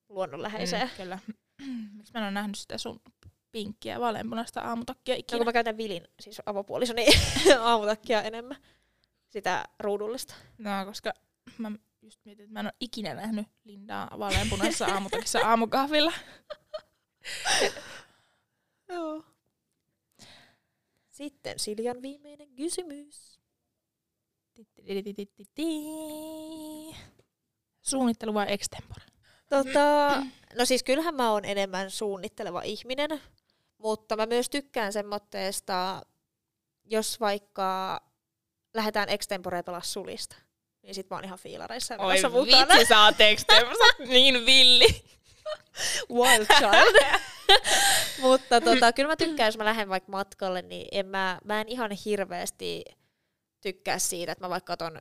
luonnonläheiseen. 0.08 0.88
Mm, 0.88 0.94
kyllä. 0.96 1.18
Miksi 1.96 2.12
mä 2.12 2.18
en 2.20 2.24
ole 2.24 2.30
nähnyt 2.30 2.58
sitä 2.58 2.78
sun 2.78 3.00
pinkkiä 3.52 3.92
ja 3.92 4.00
vaaleanpunaista 4.00 4.60
aamutakkia 4.60 5.14
No 5.14 5.18
ikinä? 5.18 5.38
kun 5.38 5.46
mä 5.46 5.52
käytän 5.52 5.76
Vilin, 5.76 6.08
siis 6.20 6.42
avopuolisoni 6.46 7.06
aamutakkia 7.60 8.22
enemmän. 8.22 8.56
Sitä 9.30 9.64
ruudullista. 9.80 10.34
No, 10.58 10.70
koska 10.84 11.12
mä 11.58 11.72
just 12.02 12.20
mietin, 12.24 12.44
että 12.44 12.52
mä 12.52 12.60
en 12.60 12.66
ole 12.66 12.74
ikinä 12.80 13.14
nähnyt 13.14 13.46
Lindaa 13.64 14.10
vaaleanpunaisessa 14.18 14.86
aamutakissa 14.86 15.40
aamukahvilla. 15.48 16.12
Joo. 18.88 19.24
Sitten 21.10 21.58
Siljan 21.58 22.02
viimeinen 22.02 22.54
kysymys. 22.54 23.40
Suunnittelu 27.82 28.34
vai 28.34 28.46
extempore? 28.48 29.04
Tota, 29.50 30.22
no 30.58 30.64
siis 30.64 30.82
kyllähän 30.82 31.14
mä 31.14 31.30
oon 31.30 31.44
enemmän 31.44 31.90
suunnitteleva 31.90 32.62
ihminen, 32.62 33.20
mutta 33.78 34.16
mä 34.16 34.26
myös 34.26 34.50
tykkään 34.50 34.92
semmoitteesta, 34.92 36.02
jos 36.84 37.20
vaikka 37.20 38.00
lähdetään 38.74 39.08
extempore 39.08 39.62
pelaa 39.62 39.80
sulista, 39.80 40.36
niin 40.84 40.94
sit 40.94 41.10
mä 41.10 41.16
oon 41.16 41.24
ihan 41.24 41.38
fiilareissa 41.38 41.94
Oi 41.98 42.14
vitsi, 42.14 42.84
sä 42.88 43.04
oot 43.04 43.20
extempore, 43.20 43.74
sä 43.74 43.84
oot 43.84 44.08
niin 44.08 44.46
villi. 44.46 45.04
Wild 46.18 46.46
child. 46.46 47.20
mutta 48.22 48.60
tota, 48.60 48.92
kyllä 48.92 49.08
mä 49.08 49.16
tykkään, 49.16 49.48
jos 49.48 49.58
mä 49.58 49.64
lähden 49.64 49.88
vaikka 49.88 50.12
matkalle, 50.12 50.62
niin 50.62 50.88
en 50.92 51.06
mä, 51.06 51.38
mä 51.44 51.60
en 51.60 51.68
ihan 51.68 51.90
hirveästi 51.90 52.84
tykkää 53.60 53.98
siitä, 53.98 54.32
että 54.32 54.44
mä 54.44 54.50
vaikka 54.50 54.72
oton 54.72 54.98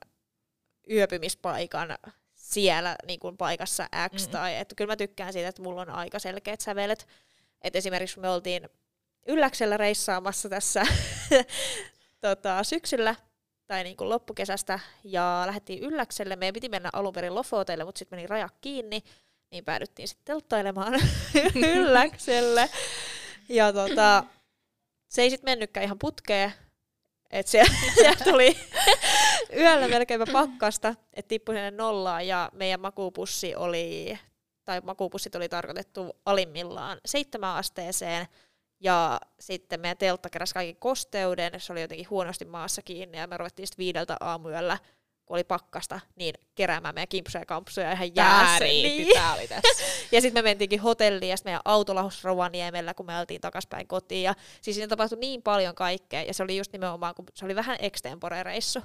yöpymispaikan 0.92 1.98
siellä 2.36 2.96
niin 3.08 3.20
kuin 3.20 3.38
paikassa 3.38 3.88
X, 4.16 4.28
Mm. 4.28 4.32
tai 4.32 4.58
että 4.58 4.76
kyllä 4.76 4.92
mä 4.92 4.96
tykkään 4.96 5.34
siitä, 5.34 5.48
että 5.48 5.62
mulla 5.62 5.82
on 5.82 5.90
aika 5.90 6.20
selkeät 6.20 6.62
sävelet. 6.62 7.08
Et 7.62 7.76
esimerkiksi 7.76 8.20
me 8.20 8.30
oltiin 8.30 8.70
Ylläksellä 9.28 9.78
reissaamassa 9.78 10.50
tässä 10.50 10.84
tota, 12.22 12.64
syksyllä 12.64 13.16
tai 13.68 13.84
niin 13.84 13.98
kuin 13.98 14.10
loppukesästä 14.10 14.80
ja 15.04 15.44
lähdettiin 15.46 15.84
Ylläkselle. 15.84 16.36
Meidän 16.36 16.54
piti 16.54 16.70
mennä 16.70 16.90
alun 16.94 17.14
perin 17.14 17.36
Lofoteille, 17.36 17.84
mutta 17.84 18.00
sitten 18.00 18.18
meni 18.18 18.28
rajat 18.28 18.56
kiinni, 18.62 19.04
niin 19.52 19.66
päädyttiin 19.66 20.08
sitten 20.08 20.26
telttailemaan 20.26 20.94
Ylläkselle. 21.76 22.70
Ja 23.50 23.74
tota, 23.74 24.24
se 25.10 25.22
ei 25.22 25.30
sitten 25.30 25.52
mennytkään 25.52 25.84
ihan 25.84 26.00
putkeen, 26.00 26.54
että 27.32 27.52
siellä, 27.52 27.74
siellä 27.96 28.24
tuli 28.24 28.58
yöllä 29.60 29.88
melkeinpä 29.88 30.26
pakkasta, 30.32 30.96
että 31.14 31.30
tippui 31.30 31.56
sinne 31.56 31.72
nollaan 31.72 32.28
ja 32.28 32.50
meidän 32.54 32.80
makuupussi 32.80 33.56
oli, 33.56 34.20
tai 34.66 34.82
makuupussit 34.82 35.36
oli 35.36 35.50
tarkoitettu 35.50 36.16
alimmillaan 36.26 36.98
seitsemän 37.06 37.56
asteeseen 37.56 38.28
ja 38.84 39.20
sitten 39.40 39.80
meidän 39.80 39.98
teltta 39.98 40.30
keräsi 40.30 40.54
kaiken 40.54 40.76
kosteuden, 40.76 41.52
se 41.58 41.74
oli 41.74 41.82
jotenkin 41.82 42.10
huonosti 42.10 42.46
maassa 42.46 42.82
kiinni 42.82 43.18
ja 43.18 43.28
me 43.28 43.38
ruvettiin 43.38 43.68
sitten 43.68 43.84
viideltä 43.84 44.18
aamuyöllä, 44.20 44.78
kun 45.26 45.36
oli 45.36 45.44
pakkasta, 45.44 46.00
niin 46.16 46.36
keräämään 46.56 46.96
meidän 46.96 47.08
kimpsuja 47.08 47.42
ja 47.42 47.46
kampsuja 47.46 47.92
ihan 47.92 48.16
jäässä. 48.16 48.66
Niin. 48.66 49.14
tää 49.14 49.34
oli 49.34 49.48
tässä. 49.48 49.84
Ja 50.12 50.22
sitten 50.22 50.44
me 50.44 50.50
mentiinkin 50.50 50.80
hotelliin 50.80 51.30
ja 51.30 51.38
sitten 51.38 51.50
meidän 51.50 51.62
auto 51.66 51.96
lahus 51.96 52.24
Rovaniemellä, 52.24 52.94
kun 52.94 53.06
me 53.06 53.20
oltiin 53.20 53.42
takaspäin 53.42 53.88
kotiin. 53.88 54.24
Ja 54.24 54.36
siis 54.62 54.76
siinä 54.76 54.88
tapahtui 54.88 55.20
niin 55.20 55.42
paljon 55.42 55.76
kaikkea 55.76 56.22
ja 56.22 56.34
se 56.34 56.44
oli 56.44 56.58
just 56.58 56.72
nimenomaan, 56.74 57.16
kun 57.16 57.26
se 57.34 57.46
oli 57.46 57.56
vähän 57.56 57.78
extempore-reissu. 57.80 58.82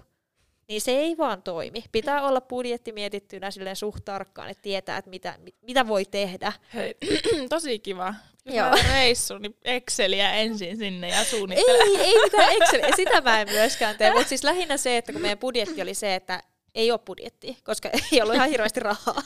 Niin 0.68 0.80
se 0.80 0.90
ei 0.90 1.16
vaan 1.18 1.42
toimi. 1.42 1.84
Pitää 1.92 2.22
olla 2.22 2.40
budjetti 2.40 2.92
mietittynä 2.92 3.50
silleen 3.50 3.76
suht 3.76 4.04
tarkkaan, 4.04 4.50
että 4.50 4.62
tietää, 4.62 4.98
että 4.98 5.10
mitä, 5.10 5.34
mi- 5.38 5.54
mitä 5.62 5.88
voi 5.88 6.04
tehdä. 6.04 6.52
Hei, 6.74 6.96
tosi 7.48 7.78
kiva. 7.78 8.14
Joo. 8.48 8.70
Reissu, 8.92 9.38
niin 9.38 9.56
Exceliä 9.64 10.32
ensin 10.32 10.76
sinne 10.76 11.08
ja 11.08 11.24
suunnittele. 11.24 11.82
Ei, 11.82 12.06
ei 12.06 12.22
mitään 12.24 12.52
Excel. 12.52 12.92
Sitä 12.96 13.20
mä 13.20 13.40
en 13.40 13.48
myöskään 13.50 13.96
tee, 13.96 14.12
mutta 14.12 14.28
siis 14.28 14.44
lähinnä 14.44 14.76
se, 14.76 14.96
että 14.96 15.12
kun 15.12 15.22
meidän 15.22 15.38
budjetti 15.38 15.82
oli 15.82 15.94
se, 15.94 16.14
että 16.14 16.42
ei 16.74 16.90
ole 16.90 16.98
budjettia, 16.98 17.54
koska 17.64 17.90
ei 18.12 18.22
ollut 18.22 18.34
ihan 18.34 18.48
hirveästi 18.48 18.80
rahaa. 18.80 19.22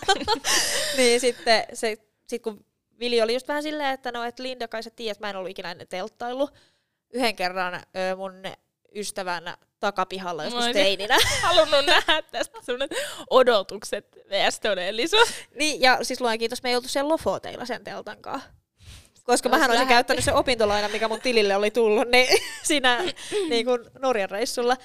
niin 0.96 1.20
sitten 1.20 1.64
se, 1.72 1.96
sit 2.26 2.42
kun 2.42 2.64
Vili 2.98 3.22
oli 3.22 3.34
just 3.34 3.48
vähän 3.48 3.62
silleen, 3.62 3.94
että 3.94 4.12
no, 4.12 4.24
että 4.24 4.42
Linda, 4.42 4.68
kai 4.68 4.82
sä 4.82 4.90
tiedät, 4.90 5.20
mä 5.20 5.30
en 5.30 5.36
ollut 5.36 5.50
ikinä 5.50 5.70
ennen 5.70 5.88
telttailu. 5.88 6.48
Yhden 7.12 7.36
kerran 7.36 7.74
ö, 7.74 8.16
mun 8.16 8.42
ystävän 8.94 9.54
takapihalla 9.80 10.44
joskus 10.44 10.64
Moi. 10.64 10.72
teininä. 10.72 11.16
Halunnut 11.42 11.86
nähdä 11.86 12.22
tästä 12.22 12.58
sellaiset 12.62 12.98
odotukset 13.30 14.18
vs. 14.30 14.60
todellisuus. 14.60 15.28
niin, 15.54 15.80
ja 15.80 15.98
siis 16.02 16.20
luen 16.20 16.38
kiitos, 16.38 16.62
me 16.62 16.70
ei 16.70 16.76
oltu 16.76 16.88
siellä 16.88 17.08
Lofoteilla 17.08 17.66
sen 17.66 17.84
teltan 17.84 18.22
kanssa. 18.22 18.48
Koska 19.22 19.48
mähän 19.48 19.70
olisin 19.70 19.88
käyttänyt 19.88 20.24
se 20.24 20.32
opintolaina, 20.32 20.88
mikä 20.88 21.08
mun 21.08 21.20
tilille 21.20 21.56
oli 21.56 21.70
tullut, 21.70 22.08
niin 22.08 22.42
siinä 22.68 23.04
niin 23.50 23.66
kuin 23.66 23.80
Norjan 23.98 24.30
reissulla, 24.30 24.76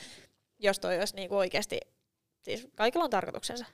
jos 0.59 0.79
toi 0.79 0.99
olisi 0.99 1.15
niin 1.15 1.29
kuin 1.29 1.37
oikeasti, 1.37 1.79
siis 2.41 2.67
kaikilla 2.75 3.05
on 3.05 3.09
tarkoituksensa. 3.09 3.65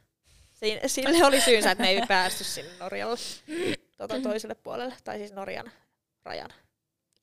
Siin, 0.54 0.80
sille 0.86 1.26
oli 1.26 1.41
syynsä, 1.41 1.71
että 1.71 1.82
me 1.82 1.89
ei 1.89 2.02
päästy 2.08 2.43
sinne 2.43 2.71
Norjalle 2.80 3.17
tota, 3.97 4.21
toiselle 4.21 4.56
puolelle, 4.56 4.95
tai 5.04 5.17
siis 5.17 5.32
Norjan 5.32 5.71
rajan 6.23 6.54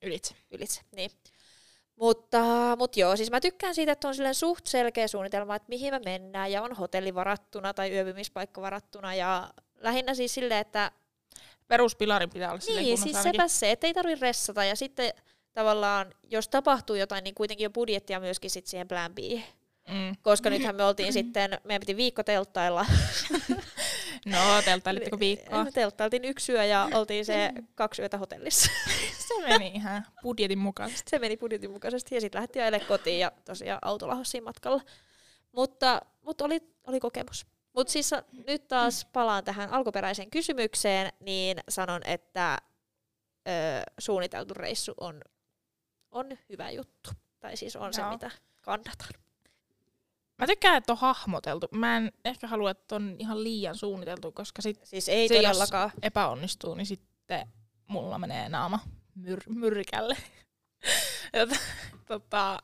Ylitse. 0.01 0.35
ylitse. 0.51 0.81
Niin. 0.91 1.11
Mutta, 1.95 2.41
mutta 2.77 2.99
joo, 2.99 3.15
siis 3.15 3.31
mä 3.31 3.39
tykkään 3.39 3.75
siitä, 3.75 3.91
että 3.91 4.07
on 4.07 4.15
silleen 4.15 4.35
suht 4.35 4.67
selkeä 4.67 5.07
suunnitelma, 5.07 5.55
että 5.55 5.69
mihin 5.69 5.93
me 5.93 5.99
mennään, 6.05 6.51
ja 6.51 6.61
on 6.61 6.73
hotelli 6.75 7.15
varattuna 7.15 7.73
tai 7.73 7.91
yöpymispaikka 7.91 8.61
varattuna, 8.61 9.15
ja 9.15 9.53
lähinnä 9.75 10.13
siis 10.13 10.33
silleen, 10.33 10.59
että 10.59 10.91
Peruspilarin 11.71 12.29
pitää 12.29 12.49
olla 12.49 12.59
silleen 12.59 12.85
niin, 12.85 12.97
siis 12.97 13.15
ainakin. 13.15 13.31
sepä 13.31 13.47
se, 13.47 13.71
että 13.71 13.87
ei 13.87 13.93
tarvi 13.93 14.15
ressata, 14.15 14.63
ja 14.63 14.75
sitten 14.75 15.13
tavallaan, 15.53 16.13
jos 16.23 16.47
tapahtuu 16.47 16.95
jotain, 16.95 17.23
niin 17.23 17.35
kuitenkin 17.35 17.67
on 17.67 17.73
budjettia 17.73 18.19
myöskin 18.19 18.49
sit 18.49 18.67
siihen 18.67 18.87
plan 18.87 19.15
B. 19.15 19.17
Mm. 19.87 20.15
Koska 20.21 20.49
nythän 20.49 20.75
me 20.75 20.83
oltiin 20.83 21.13
sitten, 21.13 21.59
meidän 21.63 21.79
piti 21.79 21.95
viikko 21.95 22.23
telttailla. 22.23 22.85
No, 24.25 24.61
telttailitteko 24.65 25.19
viikkoa? 25.19 25.63
Me 25.63 25.71
telttailtiin 25.71 26.25
yksi 26.25 26.51
yö 26.51 26.65
ja 26.65 26.89
oltiin 26.93 27.25
se 27.25 27.51
kaksi 27.75 28.01
yötä 28.01 28.17
hotellissa. 28.17 28.71
Se 29.27 29.47
meni 29.47 29.67
ihan 29.67 30.05
budjetin 30.23 30.59
mukaisesti. 30.59 31.09
se 31.09 31.19
meni 31.19 31.37
budjetin 31.37 31.71
mukaisesti 31.71 32.15
ja 32.15 32.21
sitten 32.21 32.39
lähdettiin 32.39 32.63
ajelemaan 32.63 32.87
kotiin 32.87 33.19
ja 33.19 33.31
tosiaan 33.45 33.79
autolla 33.81 34.15
hossiin 34.15 34.43
matkalla. 34.43 34.81
Mutta, 35.51 36.01
mutta 36.21 36.45
oli, 36.45 36.61
oli 36.87 36.99
kokemus. 36.99 37.45
Mutta 37.73 37.93
siis 37.93 38.11
nyt 38.47 38.67
taas 38.67 39.05
palaan 39.05 39.43
tähän 39.43 39.69
alkuperäiseen 39.69 40.29
kysymykseen, 40.31 41.13
niin 41.19 41.57
sanon, 41.69 42.01
että 42.05 42.57
ö, 43.47 43.51
suunniteltu 43.99 44.53
reissu 44.53 44.93
on, 44.99 45.21
on 46.11 46.27
hyvä 46.49 46.69
juttu. 46.71 47.09
Tai 47.39 47.57
siis 47.57 47.75
on 47.75 47.93
se, 47.93 48.01
Joo. 48.01 48.11
mitä 48.11 48.31
kannatan. 48.61 49.09
Mä 50.37 50.47
tykkään, 50.47 50.77
että 50.77 50.93
on 50.93 50.97
hahmoteltu. 50.99 51.67
Mä 51.71 51.97
en 51.97 52.11
ehkä 52.25 52.47
halua, 52.47 52.71
että 52.71 52.95
on 52.95 53.15
ihan 53.19 53.43
liian 53.43 53.75
suunniteltu, 53.75 54.31
koska 54.31 54.61
sit 54.61 54.79
Siis 54.83 55.09
ei 55.09 55.27
Se 55.27 55.35
jos- 55.35 55.43
todellakaan. 55.43 55.91
epäonnistuu, 56.01 56.75
niin 56.75 56.85
sitten 56.85 57.47
mulla 57.87 58.17
menee 58.19 58.49
naama 58.49 58.79
myr- 59.19 59.43
myrkälle. 59.55 60.17
Tota, 62.07 62.59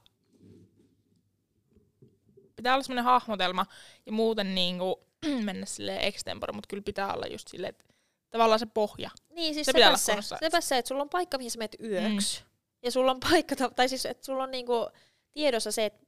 pitää 2.58 2.74
olla 2.74 2.84
semmoinen 2.84 3.04
hahmotelma 3.06 3.66
ja 4.06 4.12
muuten 4.12 4.56
niinku 4.56 5.04
mennä 5.44 5.66
silleen 5.66 6.02
extempore, 6.04 6.54
mutta 6.54 6.68
kyllä 6.68 6.84
pitää 6.84 7.14
olla 7.14 7.28
just 7.28 7.48
silleen, 7.48 7.70
että 7.70 7.86
tavallaan 8.30 8.60
se 8.60 8.66
pohja. 8.66 9.10
Niin, 9.30 9.54
siis 9.54 9.66
Se 9.66 9.74
pitää 9.74 9.88
olla 9.90 9.98
se, 9.98 10.12
kunnossa. 10.12 10.38
sepä 10.40 10.62
se, 10.62 10.78
että 10.78 10.88
sulla 10.90 11.02
on 11.02 11.10
paikka, 11.10 11.38
mihin 11.38 11.52
sä 11.52 11.58
menet 11.58 11.76
yöksi. 11.84 12.42
Mm. 12.42 12.48
Ja 12.84 12.92
sulla 12.92 13.12
on 13.12 13.20
paikka, 13.20 13.56
ta- 13.56 13.70
tai 13.76 13.90
siis, 13.90 14.06
että 14.06 14.26
sulla 14.26 14.44
on 14.44 14.52
niinku 14.52 14.90
tiedossa 15.34 15.72
se, 15.72 15.86
että 15.86 16.06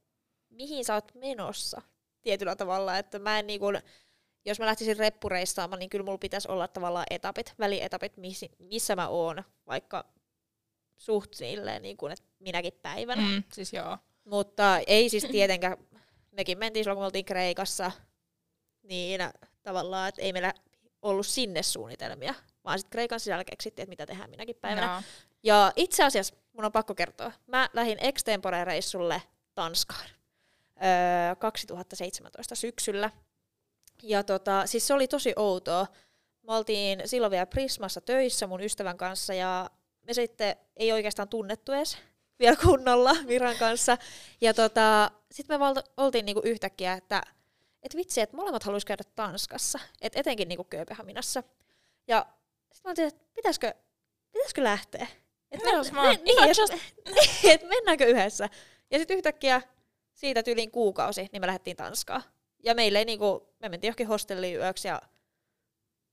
mihin 0.50 0.84
sä 0.84 0.94
oot 0.94 1.14
menossa 1.14 1.82
tietyllä 2.22 2.56
tavalla. 2.56 2.98
Että 2.98 3.18
mä 3.18 3.38
en 3.38 3.46
niinku, 3.46 3.66
jos 4.44 4.58
mä 4.58 4.66
lähtisin 4.66 4.96
reppureissaamaan, 4.96 5.78
niin 5.78 5.90
kyllä 5.90 6.04
mulla 6.04 6.18
pitäisi 6.18 6.48
olla 6.50 6.68
tavallaan 6.68 7.06
etapit, 7.10 7.54
välietapit, 7.58 8.16
missä, 8.16 8.46
missä 8.58 8.96
mä 8.96 9.08
oon, 9.08 9.44
vaikka 9.66 10.04
suht 10.96 11.34
silleen, 11.34 11.82
niin 11.82 11.96
kuin, 11.96 12.12
että 12.12 12.24
minäkin 12.38 12.72
päivänä. 12.82 13.22
Mm, 13.22 13.42
siis 13.52 13.72
joo. 13.72 13.98
Mutta 14.24 14.78
ei 14.86 15.08
siis 15.08 15.24
tietenkään, 15.24 15.76
mekin 16.30 16.58
mentiin 16.58 16.84
silloin, 16.84 16.96
kun 16.96 17.02
me 17.02 17.06
oltiin 17.06 17.24
Kreikassa, 17.24 17.92
niin 18.82 19.20
tavallaan, 19.62 20.08
että 20.08 20.22
ei 20.22 20.32
meillä 20.32 20.54
ollut 21.02 21.26
sinne 21.26 21.62
suunnitelmia, 21.62 22.34
vaan 22.64 22.78
sitten 22.78 22.90
Kreikan 22.90 23.20
sisällä 23.20 23.44
keksittiin, 23.44 23.82
että 23.82 23.90
mitä 23.90 24.06
tehdään 24.06 24.30
minäkin 24.30 24.56
päivänä. 24.56 24.86
Joo. 24.92 25.02
Ja 25.42 25.72
itse 25.76 26.04
asiassa, 26.04 26.34
mun 26.52 26.64
on 26.64 26.72
pakko 26.72 26.94
kertoa, 26.94 27.32
mä 27.46 27.68
lähdin 27.72 27.98
extempore-reissulle 27.98 29.22
Tanskaan 29.54 30.10
öö, 30.82 31.36
2017 31.36 32.54
syksyllä. 32.54 33.10
Ja 34.02 34.22
tota, 34.22 34.66
siis 34.66 34.86
se 34.86 34.94
oli 34.94 35.08
tosi 35.08 35.32
outoa. 35.36 35.86
Me 36.42 36.54
oltiin 36.54 37.02
silloin 37.04 37.30
vielä 37.30 37.46
Prismassa 37.46 38.00
töissä 38.00 38.46
mun 38.46 38.62
ystävän 38.62 38.96
kanssa 38.96 39.34
ja 39.34 39.70
me 40.02 40.14
sitten 40.14 40.56
ei 40.76 40.92
oikeastaan 40.92 41.28
tunnettu 41.28 41.72
edes 41.72 41.98
vielä 42.40 42.56
kunnolla 42.56 43.14
Miran 43.24 43.56
kanssa. 43.56 43.98
Ja 44.40 44.54
tota, 44.54 45.10
sitten 45.30 45.54
me 45.54 45.60
valta, 45.60 45.82
oltiin 45.96 46.24
niinku 46.24 46.42
yhtäkkiä, 46.44 46.92
että 46.92 47.22
et 47.82 47.96
vitsi, 47.96 48.20
että 48.20 48.36
molemmat 48.36 48.62
haluaisi 48.62 48.86
käydä 48.86 49.04
Tanskassa, 49.14 49.78
et 50.00 50.12
etenkin 50.16 50.48
niinku 50.48 50.64
Kööpenhaminassa. 50.64 51.42
Ja 52.08 52.26
sitten 52.72 52.88
mä 52.88 52.90
oltiin, 52.90 53.08
että 53.08 53.24
pitäisikö, 53.34 53.74
pitäisikö 54.32 54.64
lähteä? 54.64 55.06
Et 55.50 55.60
Joo, 55.62 55.72
men- 55.72 55.94
men- 55.94 56.20
ihan 56.26 56.48
niin, 56.48 56.48
just- 56.48 56.80
et, 57.52 57.62
mennäänkö 57.68 58.06
yhdessä? 58.06 58.48
Ja 58.90 58.98
sitten 58.98 59.16
yhtäkkiä 59.16 59.62
siitä 60.14 60.42
tyylin 60.42 60.70
kuukausi, 60.70 61.28
niin 61.32 61.42
me 61.42 61.46
lähdettiin 61.46 61.76
Tanskaan. 61.76 62.22
Ja 62.64 62.74
meille 62.74 62.98
ei 62.98 63.04
niinku, 63.04 63.54
me 63.58 63.68
mentiin 63.68 63.88
johonkin 63.88 64.06
hostelliin 64.06 64.56
yöksi 64.56 64.88
ja 64.88 65.02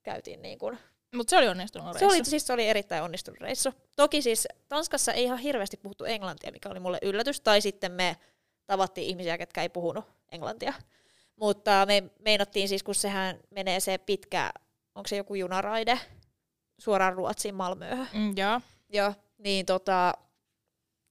käytiin 0.04 0.42
niinku. 0.42 0.72
Mutta 1.15 1.30
se 1.30 1.38
oli 1.38 1.48
onnistunut 1.48 1.93
Se 1.93 2.00
reissu. 2.00 2.15
oli, 2.15 2.26
siis 2.26 2.48
se 2.48 2.54
oli 2.54 2.67
erittäin 2.67 3.04
onnistunut 3.04 3.39
reissu. 3.41 3.74
Toki 3.96 4.22
siis 4.22 4.48
Tanskassa 4.70 5.13
ei 5.13 5.24
ihan 5.24 5.38
hirveästi 5.38 5.78
puhuttu 5.78 6.06
englantia, 6.06 6.52
mikä 6.52 6.70
oli 6.70 6.80
mulle 6.80 7.00
yllätys. 7.02 7.41
Tai 7.41 7.62
sitten 7.62 7.91
me 7.91 8.17
tavattiin 8.65 9.08
ihmisiä, 9.08 9.38
ketkä 9.38 9.62
ei 9.62 9.70
puhunut 9.70 10.06
englantia. 10.32 10.74
Mutta 11.36 11.86
me 11.86 12.04
meinattiin 12.20 12.67
siis, 12.67 12.84
kun 12.84 12.96
sehän 12.96 13.39
menee 13.50 13.80
se 13.80 13.98
pitkä, 13.98 14.52
onko 14.96 15.08
se 15.08 15.17
joku 15.17 15.36
junaraide, 15.36 16.00
suoraan 16.78 17.13
Ruotsiin 17.13 17.56
Malmööhön. 17.56 18.08
Mm, 18.13 18.34
joo. 18.38 18.62
Joo, 18.89 19.13
niin 19.38 19.65
tota, 19.65 20.13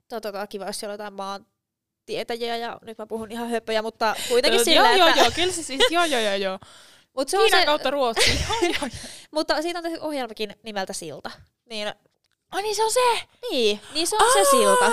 tota, 0.08 0.32
tota, 0.32 0.46
kiva, 0.46 0.66
jos 0.66 0.80
siellä 0.80 0.92
on 0.92 0.94
jotain 0.94 1.14
maantietäjiä 1.14 2.56
ja 2.56 2.78
nyt 2.82 2.98
mä 2.98 3.06
puhun 3.06 3.32
ihan 3.32 3.50
höppöjä, 3.50 3.82
mutta 3.82 4.14
kuitenkin 4.28 4.58
joo, 4.58 4.64
sillä, 4.64 4.92
joo, 4.92 5.08
että... 5.08 5.20
joo, 5.20 5.30
kyllä 5.34 5.52
se 5.52 5.62
siis, 5.62 5.82
joo, 5.90 6.04
joo, 6.04 6.20
joo, 6.20 6.34
joo. 6.34 6.58
Mut 7.16 7.28
se 7.28 7.38
on 7.38 7.44
Kiinan 7.44 7.60
se, 7.60 7.66
kautta 7.66 7.90
Ruotsiin. 7.90 8.38
joo. 8.62 8.88
mutta 9.30 9.62
siitä 9.62 9.78
on 9.78 9.82
tehty 9.82 9.98
ohjelmakin 10.00 10.54
nimeltä 10.62 10.92
Silta. 10.92 11.30
Niin, 11.70 11.94
Ai 12.50 12.62
niin 12.62 12.76
se 12.76 12.84
on 12.84 12.90
se! 12.90 13.28
niin, 13.50 13.80
niin 13.94 14.06
se 14.06 14.16
on 14.16 14.32
se 14.32 14.50
Silta. 14.50 14.84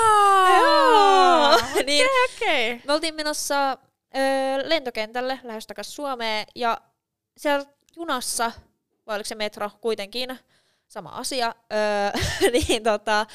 Joo. 0.58 1.60
niin, 1.86 2.08
Okei. 2.26 2.82
me 2.88 2.94
oltiin 2.94 3.16
menossa 3.16 3.72
ö, 3.72 3.78
lentokentälle 4.70 5.40
lähes 5.44 5.68
takaisin 5.68 5.94
Suomeen 5.94 6.48
ja 6.56 6.82
siellä 7.38 7.66
junassa, 7.96 8.52
vai 9.08 9.16
oliko 9.16 9.28
se 9.28 9.36
metro 9.36 9.70
kuitenkin, 9.82 10.40
sama 10.88 11.10
asia, 11.10 11.56
ö, 11.74 12.20
niin 12.68 12.84
tota, 12.84 13.26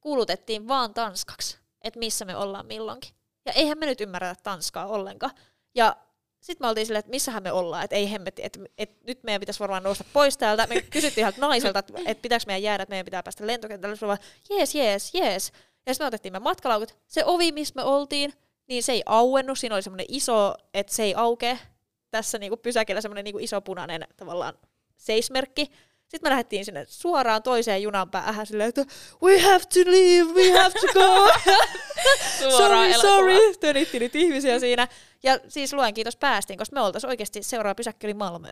kuulutettiin 0.00 0.68
vaan 0.68 0.94
tanskaksi, 0.94 1.58
että 1.82 1.98
missä 1.98 2.24
me 2.24 2.36
ollaan 2.36 2.66
milloinkin. 2.66 3.10
Ja 3.46 3.52
eihän 3.52 3.78
me 3.78 3.86
nyt 3.86 4.00
ymmärretä 4.00 4.40
tanskaa 4.42 4.86
ollenkaan. 4.86 5.32
Ja 5.74 5.96
sitten 6.40 6.64
me 6.64 6.68
oltiin 6.68 6.86
silleen, 6.86 7.00
että 7.00 7.10
missähän 7.10 7.42
me 7.42 7.52
ollaan, 7.52 7.84
että 7.84 7.96
ei 7.96 8.10
hemmetti, 8.10 8.42
että, 8.44 8.60
että 8.78 9.04
nyt 9.06 9.22
meidän 9.22 9.40
pitäisi 9.40 9.60
varmaan 9.60 9.82
nousta 9.82 10.04
pois 10.12 10.36
täältä. 10.36 10.66
Me 10.66 10.80
kysyttiin 10.80 11.22
ihan 11.22 11.32
naiselta, 11.36 11.78
että, 11.78 11.92
että 12.06 12.22
pitääkö 12.22 12.44
meidän 12.46 12.62
jäädä, 12.62 12.82
että 12.82 12.90
meidän 12.92 13.04
pitää 13.04 13.22
päästä 13.22 13.46
lentokentälle. 13.46 13.96
Se 13.96 14.06
vaan, 14.06 14.18
jees, 14.50 14.74
jees, 14.74 15.14
jees. 15.14 15.52
Ja 15.86 15.94
sitten 15.94 16.04
me 16.04 16.08
otettiin 16.08 16.32
me 16.32 16.38
matkalaukut. 16.38 16.96
Se 17.06 17.24
ovi, 17.24 17.52
missä 17.52 17.72
me 17.76 17.82
oltiin, 17.82 18.32
niin 18.68 18.82
se 18.82 18.92
ei 18.92 19.02
auennut. 19.06 19.58
Siinä 19.58 19.74
oli 19.74 19.82
semmoinen 19.82 20.06
iso, 20.08 20.54
että 20.74 20.94
se 20.94 21.02
ei 21.02 21.14
aukee. 21.14 21.58
Tässä 22.10 22.38
niinku 22.38 22.56
pysäkillä 22.56 23.00
semmoinen 23.00 23.24
niinku 23.24 23.38
iso 23.38 23.60
punainen 23.60 24.06
tavallaan 24.16 24.54
seismerkki. 24.96 25.70
Sitten 26.08 26.20
me 26.22 26.30
lähdettiin 26.30 26.64
sinne 26.64 26.84
suoraan 26.88 27.42
toiseen 27.42 27.82
junan 27.82 28.10
päähän 28.10 28.46
silleen, 28.46 28.68
että 28.68 28.84
we 29.22 29.38
have 29.40 29.58
to 29.74 29.80
leave, 29.90 30.32
we 30.32 30.58
have 30.58 30.74
to 30.80 30.86
go. 30.92 31.28
Sorry, 32.58 32.92
sorry. 33.00 33.54
Tönitti 33.60 33.98
niitä 33.98 34.18
ihmisiä 34.18 34.58
siinä. 34.58 34.88
Ja 35.22 35.38
siis 35.48 35.72
luen 35.72 35.94
kiitos 35.94 36.16
päästiin, 36.16 36.58
koska 36.58 36.74
me 36.74 36.80
oltaisiin 36.80 37.08
oikeasti 37.08 37.42
seuraava 37.42 37.74
pysäkki 37.74 38.06
oli 38.06 38.14
Malmö. 38.14 38.48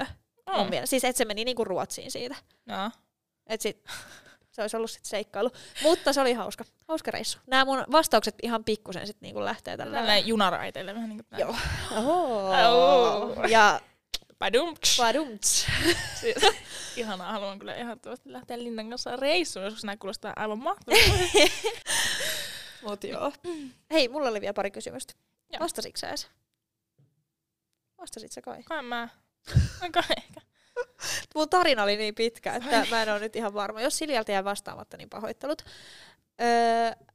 Mun 0.57 0.65
Mm. 0.65 0.71
mielestä. 0.71 0.91
Siis 0.91 1.05
että 1.05 1.19
se 1.19 1.25
meni 1.25 1.45
niinku 1.45 1.65
Ruotsiin 1.65 2.11
siitä. 2.11 2.35
Joo. 2.67 2.91
Et 3.47 3.61
sit, 3.61 3.85
se 4.51 4.63
olisi 4.63 4.77
ollut 4.77 4.91
sitten 4.91 5.09
seikkailu. 5.11 5.51
Mutta 5.83 6.13
se 6.13 6.21
oli 6.21 6.33
hauska. 6.33 6.65
Hauska 6.89 7.11
reissu. 7.11 7.39
Nämä 7.47 7.65
mun 7.65 7.85
vastaukset 7.93 8.35
ihan 8.43 8.65
pikkusen 8.65 9.07
sitten 9.07 9.27
niinku 9.27 9.45
lähtee 9.45 9.77
tällä 9.77 9.97
Tällainen 9.97 10.27
junaraiteille 10.27 10.95
vähän 10.95 11.09
niin 11.09 11.21
kuin 11.31 11.41
Joo. 11.41 11.55
Oho. 11.97 12.51
Oh. 12.51 13.49
Ja 13.49 13.81
Padumts. 14.39 14.97
Padumts. 14.97 15.67
Siis, 16.21 16.37
ihanaa, 16.97 17.33
haluan 17.33 17.59
kyllä 17.59 17.75
ehdottomasti 17.75 18.33
lähteä 18.33 18.59
Linnan 18.59 18.91
kanssa 18.91 19.17
reissuun, 19.17 19.65
joskus 19.65 19.85
nämä 19.85 19.97
kuulostaa 19.97 20.33
aivan 20.37 20.59
mahtavalta. 20.59 21.13
Mut 22.83 23.05
joo. 23.05 23.33
Hei, 23.91 24.09
mulla 24.09 24.29
oli 24.29 24.41
vielä 24.41 24.55
pari 24.55 24.71
kysymystä. 24.71 25.15
Joo. 25.53 25.61
Vastasitko 25.61 25.99
sä 25.99 26.09
edes? 26.09 26.29
Vastasit 27.99 28.33
sä 28.33 28.43
kai? 28.43 28.63
Kai 28.63 28.83
mä. 28.83 29.09
Kai 29.93 30.03
ehkä. 30.17 30.41
Mun 31.35 31.49
tarina 31.49 31.83
oli 31.83 31.97
niin 31.97 32.15
pitkä, 32.15 32.55
että 32.55 32.87
mä 32.91 33.03
en 33.03 33.13
ole 33.13 33.19
nyt 33.21 33.37
ihan 33.37 33.55
varma. 33.55 33.81
Jos 33.81 33.99
Siljalta 33.99 34.33
jää 34.33 34.45
vastaamatta, 34.45 34.97
niin 34.97 35.11
pahoittelut. 35.11 35.65
Öö, 36.41 37.07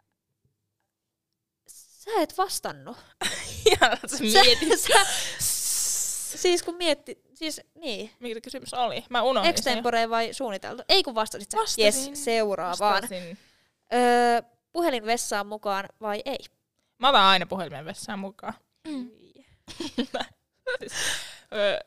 sä 1.68 2.12
et 2.22 2.38
vastannut. 2.38 2.98
Ihan 3.66 3.98
sä 4.06 4.18
mietit. 4.20 4.80
Sä, 4.80 5.06
siis 6.38 6.64
kun 6.64 6.76
mietti, 6.76 7.22
siis 7.34 7.62
niin. 7.76 8.12
Mikä 8.20 8.42
kysymys 8.42 8.74
oli? 8.74 9.06
Mä 9.10 9.22
unohdin. 9.22 9.50
Extempore 9.50 10.10
vai 10.10 10.34
suunniteltu? 10.34 10.84
Ei 10.90 11.04
kun 11.04 11.16
vastasit 11.16 11.52
sä. 11.52 11.58
Vastasin. 11.58 11.84
Yes, 11.86 12.12
seuraavaan. 12.14 12.94
Vastasin. 12.94 13.38
Öö, 13.94 14.42
puhelin 14.72 15.06
vessaan 15.06 15.48
mukaan 15.48 15.86
vai 16.02 16.22
ei? 16.26 16.38
Mä 17.00 17.10
otan 17.10 17.24
aina 17.24 17.46
puhelimen 17.46 17.86
vessaan 17.86 18.20
mukaan. 18.20 18.54
Siis, 20.80 20.94
öö, 21.54 21.80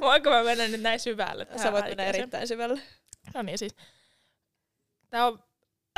Voinko 0.00 0.30
mä 0.30 0.42
mennä 0.42 0.68
nyt 0.68 0.80
näin 0.80 1.00
syvälle? 1.00 1.46
Sä 1.62 1.72
voit 1.72 1.84
mennä 1.86 2.04
erittäin 2.04 2.48
syvälle. 2.48 2.80
No 3.34 3.42
niin 3.42 3.58
siis. 3.58 3.76
Tää 5.10 5.26
on 5.26 5.42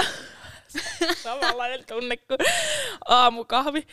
samanlainen 1.23 1.87
tunne 1.87 2.17
kuin 2.17 2.39
aamukahvi. 3.09 3.87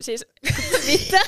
Siis, 0.00 0.26
Mitä? 0.86 1.20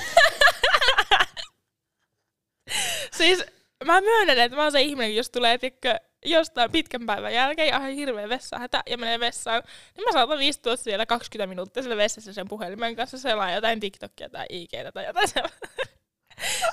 Siis 3.25 3.45
mä 3.85 4.01
myönnän, 4.01 4.39
että 4.39 4.57
mä 4.57 4.63
oon 4.63 4.73
se 4.73 4.83
ihminen, 4.83 5.17
jos 5.17 5.31
tulee 5.31 5.59
tikkö, 5.59 5.99
jostain 6.25 6.71
pitkän 6.71 7.07
päivän 7.07 7.35
jälkeen 7.35 7.69
ihan 7.69 7.91
hirveä 7.91 8.29
vessahätä 8.29 8.83
ja 8.87 8.99
menee 8.99 9.21
vessaan, 9.21 9.63
niin 9.97 10.05
mä 10.05 10.13
saatan 10.13 10.43
istua 10.43 10.77
siellä 10.77 11.07
20 11.07 11.47
minuuttia 11.47 11.83
siellä 11.83 11.97
vessassa 11.97 12.33
sen 12.33 12.49
puhelimen 12.49 12.97
kanssa 12.97 13.19
selaa 13.19 13.53
jotain 13.53 13.81
TikTokia 13.81 14.29
tai 14.29 14.47
IGtä 14.49 14.93
tai 14.93 15.07
jotain 15.07 15.29
sellaista. 15.29 15.69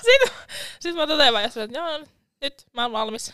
Sitten, 0.02 0.28
sitten 0.80 0.96
mä 0.96 1.06
totean 1.06 1.34
vaan 1.34 1.44
että 1.44 1.68
joo, 1.72 2.04
nyt 2.42 2.66
mä 2.72 2.82
oon 2.82 2.92
valmis. 2.92 3.32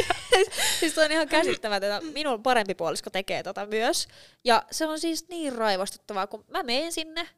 siis 0.80 0.94
toi 0.94 1.04
on 1.04 1.12
ihan 1.12 1.28
käsittämätöntä. 1.28 2.06
Minun 2.12 2.42
parempi 2.42 2.74
puolisko 2.74 3.10
tekee 3.10 3.42
tota 3.42 3.66
myös. 3.66 4.08
Ja 4.44 4.62
se 4.70 4.86
on 4.86 5.00
siis 5.00 5.28
niin 5.28 5.52
raivostuttavaa, 5.52 6.26
kun 6.26 6.44
mä 6.48 6.62
menen 6.62 6.92
sinne, 6.92 7.28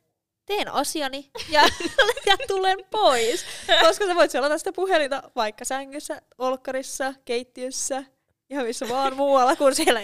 teen 0.51 0.73
asiani 0.73 1.31
ja, 1.49 1.63
ja 2.27 2.37
tulen 2.49 2.79
pois. 2.91 3.45
Koska 3.81 4.07
sä 4.07 4.15
voit 4.15 4.31
selata 4.31 4.59
sitä 4.59 4.73
puhelinta 4.73 5.23
vaikka 5.37 5.65
sängyssä, 5.65 6.23
olkkarissa, 6.39 7.15
keittiössä, 7.25 8.05
ihan 8.51 8.67
missä 8.67 8.89
vaan 8.89 9.17
muualla 9.17 9.57
kuin 9.57 9.75
siellä 9.75 10.01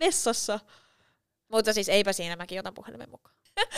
vessassa. 0.00 0.60
Mutta 1.48 1.72
siis 1.72 1.88
eipä 1.88 2.12
siinä, 2.12 2.36
mäkin 2.36 2.60
otan 2.60 2.74
puhelimen 2.74 3.10
mukaan. 3.10 3.36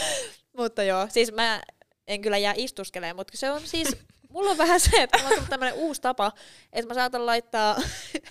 mutta 0.59 0.83
joo, 0.83 1.07
siis 1.11 1.33
mä 1.33 1.63
en 2.07 2.21
kyllä 2.21 2.39
jää 2.39 2.55
istuskelemaan, 2.57 3.17
mutta 3.17 3.37
se 3.37 3.51
on 3.51 3.67
siis, 3.67 3.97
mulla 4.29 4.51
on 4.51 4.59
vähän 4.59 4.81
se, 4.81 5.03
että 5.03 5.19
mulla 5.19 5.29
on 5.29 5.35
tullut 5.35 5.51
tämmönen 5.51 5.75
uusi 5.75 6.01
tapa, 6.01 6.33
että 6.73 6.89
mä 6.89 6.95
saatan 6.95 7.27
laittaa, 7.27 7.77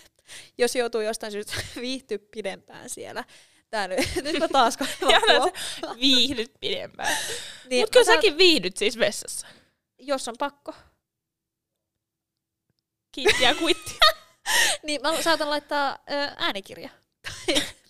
jos 0.58 0.76
joutuu 0.76 1.02
jostain 1.02 1.32
syystä 1.32 1.54
viihtyä 1.76 2.20
pidempään 2.32 2.90
siellä. 2.90 3.24
Tää 3.74 3.88
nyt, 3.88 4.00
nyt 4.24 4.40
mä 4.40 4.48
taas 4.48 4.78
Ja 5.12 5.22
kaivan 5.22 5.52
sä 5.82 5.96
viihdyt 6.00 6.52
pidempään. 6.60 7.18
niin, 7.70 7.84
Mut 7.84 7.90
kyllä 7.90 8.06
säkin 8.06 8.38
viihdyt 8.38 8.78
siis 8.78 9.00
vessassa. 9.00 9.48
Jos 10.00 10.28
on 10.28 10.36
pakko. 10.40 10.74
Kiitti 13.12 13.44
ja 13.44 13.56
kuitti. 13.56 13.92
Niin 14.84 15.02
mä 15.02 15.22
saatan 15.22 15.50
laittaa 15.50 15.98
ö, 16.12 16.14
äänikirja. 16.38 16.90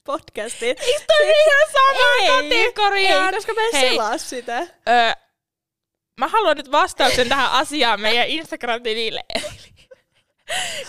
Podcastiin. 0.04 0.76
Toi 1.08 1.28
ihan 1.28 1.72
samaan 1.72 2.44
Ei, 2.44 2.60
kategoriaan. 2.62 3.34
Ei, 3.34 3.34
koska 3.34 3.54
mä 3.54 3.62
en 3.62 3.70
Hei. 3.74 3.90
selaa 3.90 4.18
sitä. 4.18 4.58
Öö, 4.60 5.14
mä 6.20 6.28
haluan 6.28 6.58
nyt 6.58 6.72
vastauksen 6.72 7.30
tähän 7.30 7.52
asiaan 7.52 8.02
meidän 8.02 8.28
Instagram-tilille. 8.28 9.24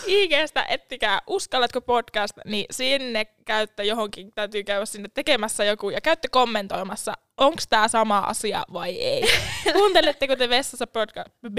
IGstä 0.07 0.65
ettikää 0.69 1.23
Uskallatko 1.27 1.81
podcast, 1.81 2.35
niin 2.45 2.67
sinne 2.71 3.25
käytte 3.25 3.85
johonkin, 3.85 4.33
täytyy 4.35 4.65
käydä 4.65 4.87
sinne 4.87 5.09
tekemässä 5.15 5.65
joku 5.65 5.91
ja 5.91 6.01
käytte 6.01 6.29
kommentoimassa, 6.29 7.13
onko 7.37 7.63
tämä 7.69 7.89
sama 7.89 8.19
asia 8.19 8.65
vai 8.73 8.95
ei. 9.01 9.23
Kuunteletteko 9.73 10.37
te 10.37 10.49
vessassa 10.49 10.85
podca- 10.85 11.31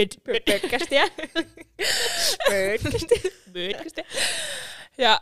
podcastia? 0.61 1.07
podcastia. 3.53 4.05
Ja 4.97 5.21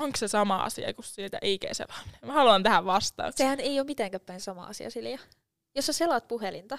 onko 0.00 0.16
se 0.16 0.28
sama 0.28 0.56
asia 0.62 0.94
kuin 0.94 1.04
siitä 1.04 1.38
IG-selaaminen? 1.44 2.18
Mä 2.26 2.32
haluan 2.32 2.62
tähän 2.62 2.84
vastauksen. 2.84 3.36
Sehän 3.46 3.60
ei 3.60 3.80
ole 3.80 3.86
mitenkään 3.86 4.20
päin 4.20 4.40
sama 4.40 4.66
asia, 4.66 4.90
Silja. 4.90 5.18
Jos 5.74 5.86
sä 5.86 5.92
selaat 5.92 6.28
puhelinta, 6.28 6.78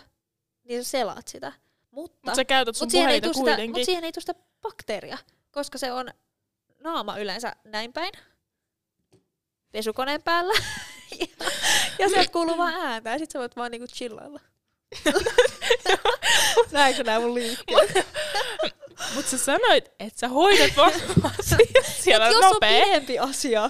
niin 0.63 0.83
sä 0.83 0.89
selaat 0.89 1.27
sitä. 1.27 1.51
Mutta, 1.91 2.17
Mutta 2.21 2.35
sä 2.35 2.45
käytät 2.45 2.75
sun 2.75 2.85
mut 2.85 2.91
puhelinta 2.91 3.29
kuitenkin. 3.33 3.71
mut 3.71 3.83
siihen 3.85 4.03
ei 4.03 4.11
tule 4.11 4.21
sitä 4.21 4.35
bakteeria, 4.61 5.17
koska 5.55 5.77
se 5.77 5.91
on 5.91 6.09
naama 6.79 7.17
yleensä 7.17 7.55
näin 7.63 7.93
päin, 7.93 8.11
pesukoneen 9.71 10.23
päällä, 10.23 10.53
ja, 11.19 11.27
ja 11.99 12.09
sieltä 12.09 12.31
kuuluu 12.31 12.57
vaan 12.57 12.73
ääntä, 12.73 13.09
ja 13.09 13.19
sit 13.19 13.31
sä 13.31 13.39
voit 13.39 13.55
vaan 13.55 13.71
niinku 13.71 13.87
chillailla. 13.87 14.39
Näetkö 16.71 17.03
nää 17.03 17.19
mun 17.19 17.33
liikkeet? 17.33 18.07
Mutta 19.15 19.31
sä 19.31 19.37
sanoit, 19.37 19.85
että 19.99 20.19
sä 20.19 20.27
hoidat 20.27 20.77
vaan 20.77 20.91
siellä 22.03 22.27
Jos 22.27 22.45
on 22.45 22.57
pidempi 22.59 23.19
asia, 23.19 23.69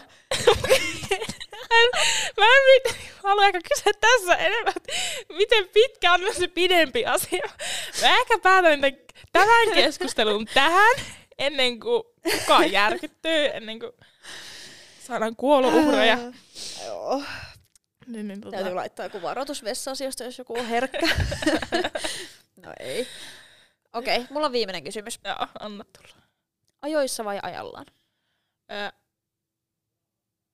Mä 2.37 2.45
en 2.45 2.63
mit- 2.65 2.97
halua 3.23 3.45
ehkä 3.45 3.59
kysyä 3.69 3.93
tässä 4.01 4.35
enemmän, 4.35 4.73
että 4.77 4.93
miten 5.33 5.69
pitkä 5.69 6.13
on 6.13 6.19
se 6.39 6.47
pidempi 6.47 7.05
asia. 7.05 7.49
Mä 8.01 8.19
ehkä 8.19 8.37
päätän 8.43 8.79
tämän 9.31 9.71
keskustelun 9.73 10.45
tähän, 10.53 10.95
ennen 11.37 11.79
kuin 11.79 12.03
kukaan 12.23 12.71
järkyttyy, 12.81 13.45
ennen 13.53 13.79
kuin 13.79 13.91
saadaan 14.99 15.35
kuolouhreja. 15.35 16.17
Joo. 16.85 17.23
Niin, 18.07 18.27
niin, 18.27 18.41
tota, 18.41 18.57
Täytyy 18.57 18.73
laittaa 18.73 19.05
joku 19.05 19.21
varoitus 19.21 19.63
vessa-asioista, 19.63 20.23
jos 20.23 20.37
joku 20.37 20.59
on 20.59 20.65
herkkä. 20.65 21.07
no 22.65 22.73
ei. 22.79 23.07
Okei, 23.93 24.17
okay, 24.17 24.27
mulla 24.29 24.45
on 24.45 24.51
viimeinen 24.51 24.83
kysymys. 24.83 25.19
joo, 25.23 25.47
anna 25.59 25.83
tulla. 25.83 26.15
Ajoissa 26.81 27.25
vai 27.25 27.39
ajallaan? 27.43 27.85
Ö, 28.71 28.91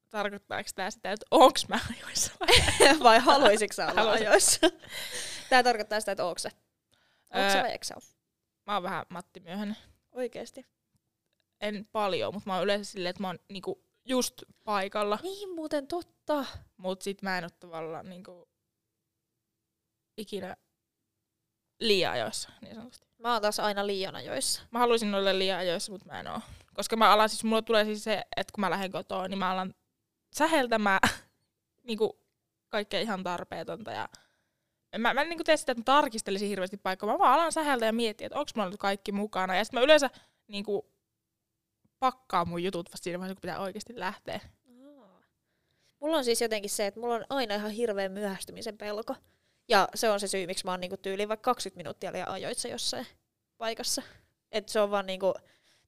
tarkoittaako 0.10 0.70
tämä 0.76 0.92
sitä, 0.92 1.12
että 1.12 1.26
onks 1.32 1.68
mä 1.68 1.80
ajoissa 1.98 2.32
vai? 2.40 2.50
vai 3.04 3.20
haluaisitko 3.20 3.74
sä 3.74 3.84
olla 3.84 3.94
Haluaisin. 4.02 4.28
ajoissa? 4.28 4.60
Tää 5.50 5.64
tarkoittaa 5.64 6.00
sitä, 6.00 6.12
että 6.12 6.22
sä? 6.22 6.28
Ootko 6.28 6.40
sä 6.40 6.50
Öö, 7.58 7.64
vai 7.64 7.72
eikö 7.72 7.86
sä 7.86 7.96
oo? 7.96 8.02
Mä 8.68 8.74
oon 8.74 8.84
vähän 8.84 9.06
Matti 9.10 9.40
Myöhänen. 9.40 9.78
Oikeesti. 10.12 10.66
En 11.62 11.88
paljon, 11.92 12.34
mutta 12.34 12.50
mä 12.50 12.56
oon 12.56 12.64
yleensä 12.64 12.92
silleen, 12.92 13.10
että 13.10 13.22
mä 13.22 13.28
oon 13.28 13.40
niinku 13.50 13.84
just 14.06 14.44
paikalla. 14.64 15.20
Niin 15.24 15.56
muuten 15.56 15.88
totta. 15.88 16.46
Mut 16.78 17.02
sit 17.02 17.22
mä 17.22 17.38
en 17.38 17.44
oo 17.44 17.50
tavallaan 17.60 18.10
niinku 18.10 18.50
ikinä 20.18 20.58
liian 21.80 22.14
ajoissa, 22.14 22.50
niin 22.62 22.76
sanotusti. 22.76 23.08
Mä 23.18 23.34
oon 23.34 23.42
taas 23.42 23.60
aina 23.60 23.88
liian 23.88 24.16
ajoissa. 24.16 24.62
Mä 24.72 24.80
haluaisin 24.80 25.16
olla 25.16 25.40
liian 25.40 25.60
ajoissa, 25.60 25.92
mutta 25.92 26.06
mä 26.06 26.20
en 26.20 26.28
oo. 26.28 26.42
Koska 26.74 26.96
mä 26.96 27.12
alan, 27.14 27.30
siis 27.30 27.44
mulla 27.44 27.62
tulee 27.62 27.86
siis 27.86 28.04
se, 28.04 28.24
että 28.38 28.52
kun 28.56 28.62
mä 28.62 28.70
lähden 28.70 28.92
kotoa, 28.92 29.28
niin 29.28 29.40
mä 29.40 29.52
alan 29.52 29.74
säheltämään 30.34 31.00
niinku 31.88 32.20
kaikkea 32.70 33.00
ihan 33.00 33.24
tarpeetonta 33.24 33.92
ja 33.92 34.10
mä, 34.98 35.14
mä 35.14 35.22
en 35.22 35.30
niinku 35.30 35.44
tee 35.44 35.58
sitä, 35.58 35.72
että 35.72 35.80
mä 35.82 35.84
tarkistelisin 36.02 36.50
hirveästi 36.50 36.78
paikkaa. 36.78 37.10
Mä 37.12 37.20
vaan 37.20 37.34
alan 37.34 37.52
säheltä 37.52 37.86
ja 37.86 37.94
miettiä, 37.94 38.28
että 38.28 38.40
onko 38.40 38.52
mulla 38.56 38.70
nyt 38.70 38.80
kaikki 38.80 39.12
mukana. 39.12 39.56
Ja 39.56 39.64
sitten 39.64 39.80
mä 39.80 39.84
yleensä 39.84 40.10
niinku 40.48 40.92
pakkaan 42.00 42.48
mun 42.50 42.64
jutut 42.64 42.90
vasta 42.94 43.04
siinä 43.04 43.20
vaiheessa, 43.20 43.36
kun 43.36 43.42
pitää 43.42 43.60
oikeasti 43.60 43.94
lähteä. 44.00 44.40
Mulla 46.00 46.18
on 46.18 46.24
siis 46.26 46.42
jotenkin 46.42 46.70
se, 46.70 46.88
että 46.88 47.00
mulla 47.00 47.16
on 47.16 47.26
aina 47.30 47.56
ihan 47.56 47.72
hirveä 47.72 48.10
myöhästymisen 48.10 48.78
pelko. 48.78 49.16
Ja 49.68 49.88
se 49.96 50.10
on 50.10 50.20
se 50.20 50.28
syy, 50.28 50.48
miksi 50.48 50.66
mä 50.66 50.72
oon 50.72 50.80
niinku 50.80 50.98
tyyliin 50.98 51.30
vaikka 51.30 51.52
20 51.52 51.78
minuuttia 51.80 52.12
liian 52.14 52.28
ajoissa 52.28 52.68
jossain 52.68 53.08
paikassa. 53.58 54.02
Et 54.52 54.70
se 54.70 54.80
on 54.80 54.92
vaan 54.92 55.06
niinku, 55.06 55.34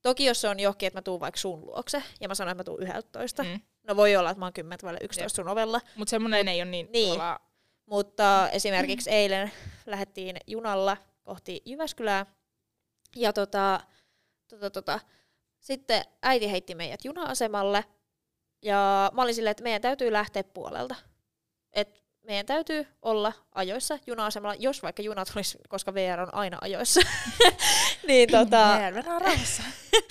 toki 0.01 0.26
jos 0.26 0.41
se 0.41 0.47
on 0.49 0.60
johonkin, 0.60 0.88
että 0.88 0.97
mä 0.97 1.01
tuun 1.01 1.20
vaikka 1.20 1.39
sun 1.39 1.66
luokse, 1.66 2.04
ja 2.22 2.28
mä 2.28 2.36
sanon, 2.36 2.51
että 2.51 2.60
mä 2.60 2.64
tuun 2.64 2.84
11. 2.84 3.43
Mm. 3.43 3.60
No 3.88 3.95
voi 3.95 4.16
olla, 4.16 4.30
että 4.30 4.39
mä 4.39 4.45
oon 4.45 4.54
10 4.54 4.80
vai 4.84 4.97
11 5.01 5.36
sun 5.36 5.47
ovella. 5.47 5.82
Mutta 5.95 6.10
semmonen 6.10 6.47
ei 6.47 6.62
ole 6.62 6.72
niin, 6.72 6.89
Niin. 6.91 7.10
tavallaan- 7.14 7.39
Mutta 7.86 8.50
esimerkiksi 8.50 9.10
eilen 9.10 9.52
lähdettiin 9.86 10.38
junalla 10.48 10.98
kohti 11.24 11.62
Jyväskylää. 11.66 12.26
Ja 13.16 13.34
tota, 13.34 13.80
tota, 14.48 14.70
tota, 14.70 15.00
sitten 15.60 16.04
äiti 16.22 16.52
heitti 16.52 16.76
meidät 16.76 17.06
juna-asemalle. 17.06 17.86
Ja 18.62 19.12
mä 19.14 19.22
olin 19.22 19.36
silleen, 19.36 19.52
että 19.52 19.64
meidän 19.64 19.82
täytyy 19.82 20.12
lähteä 20.12 20.44
puolelta. 20.44 20.96
Et 21.74 22.04
meidän 22.24 22.46
täytyy 22.46 22.88
olla 23.02 23.34
ajoissa 23.52 24.00
juna-asemalla, 24.08 24.56
jos 24.60 24.84
vaikka 24.84 25.02
junat 25.02 25.32
olisi, 25.36 25.58
koska 25.70 25.94
VR 25.94 26.20
on 26.20 26.34
aina 26.34 26.58
ajoissa. 26.62 27.02
niin 28.08 28.32
tota, 28.32 28.68
Mennään 28.82 29.06
rauhassa. 29.06 29.64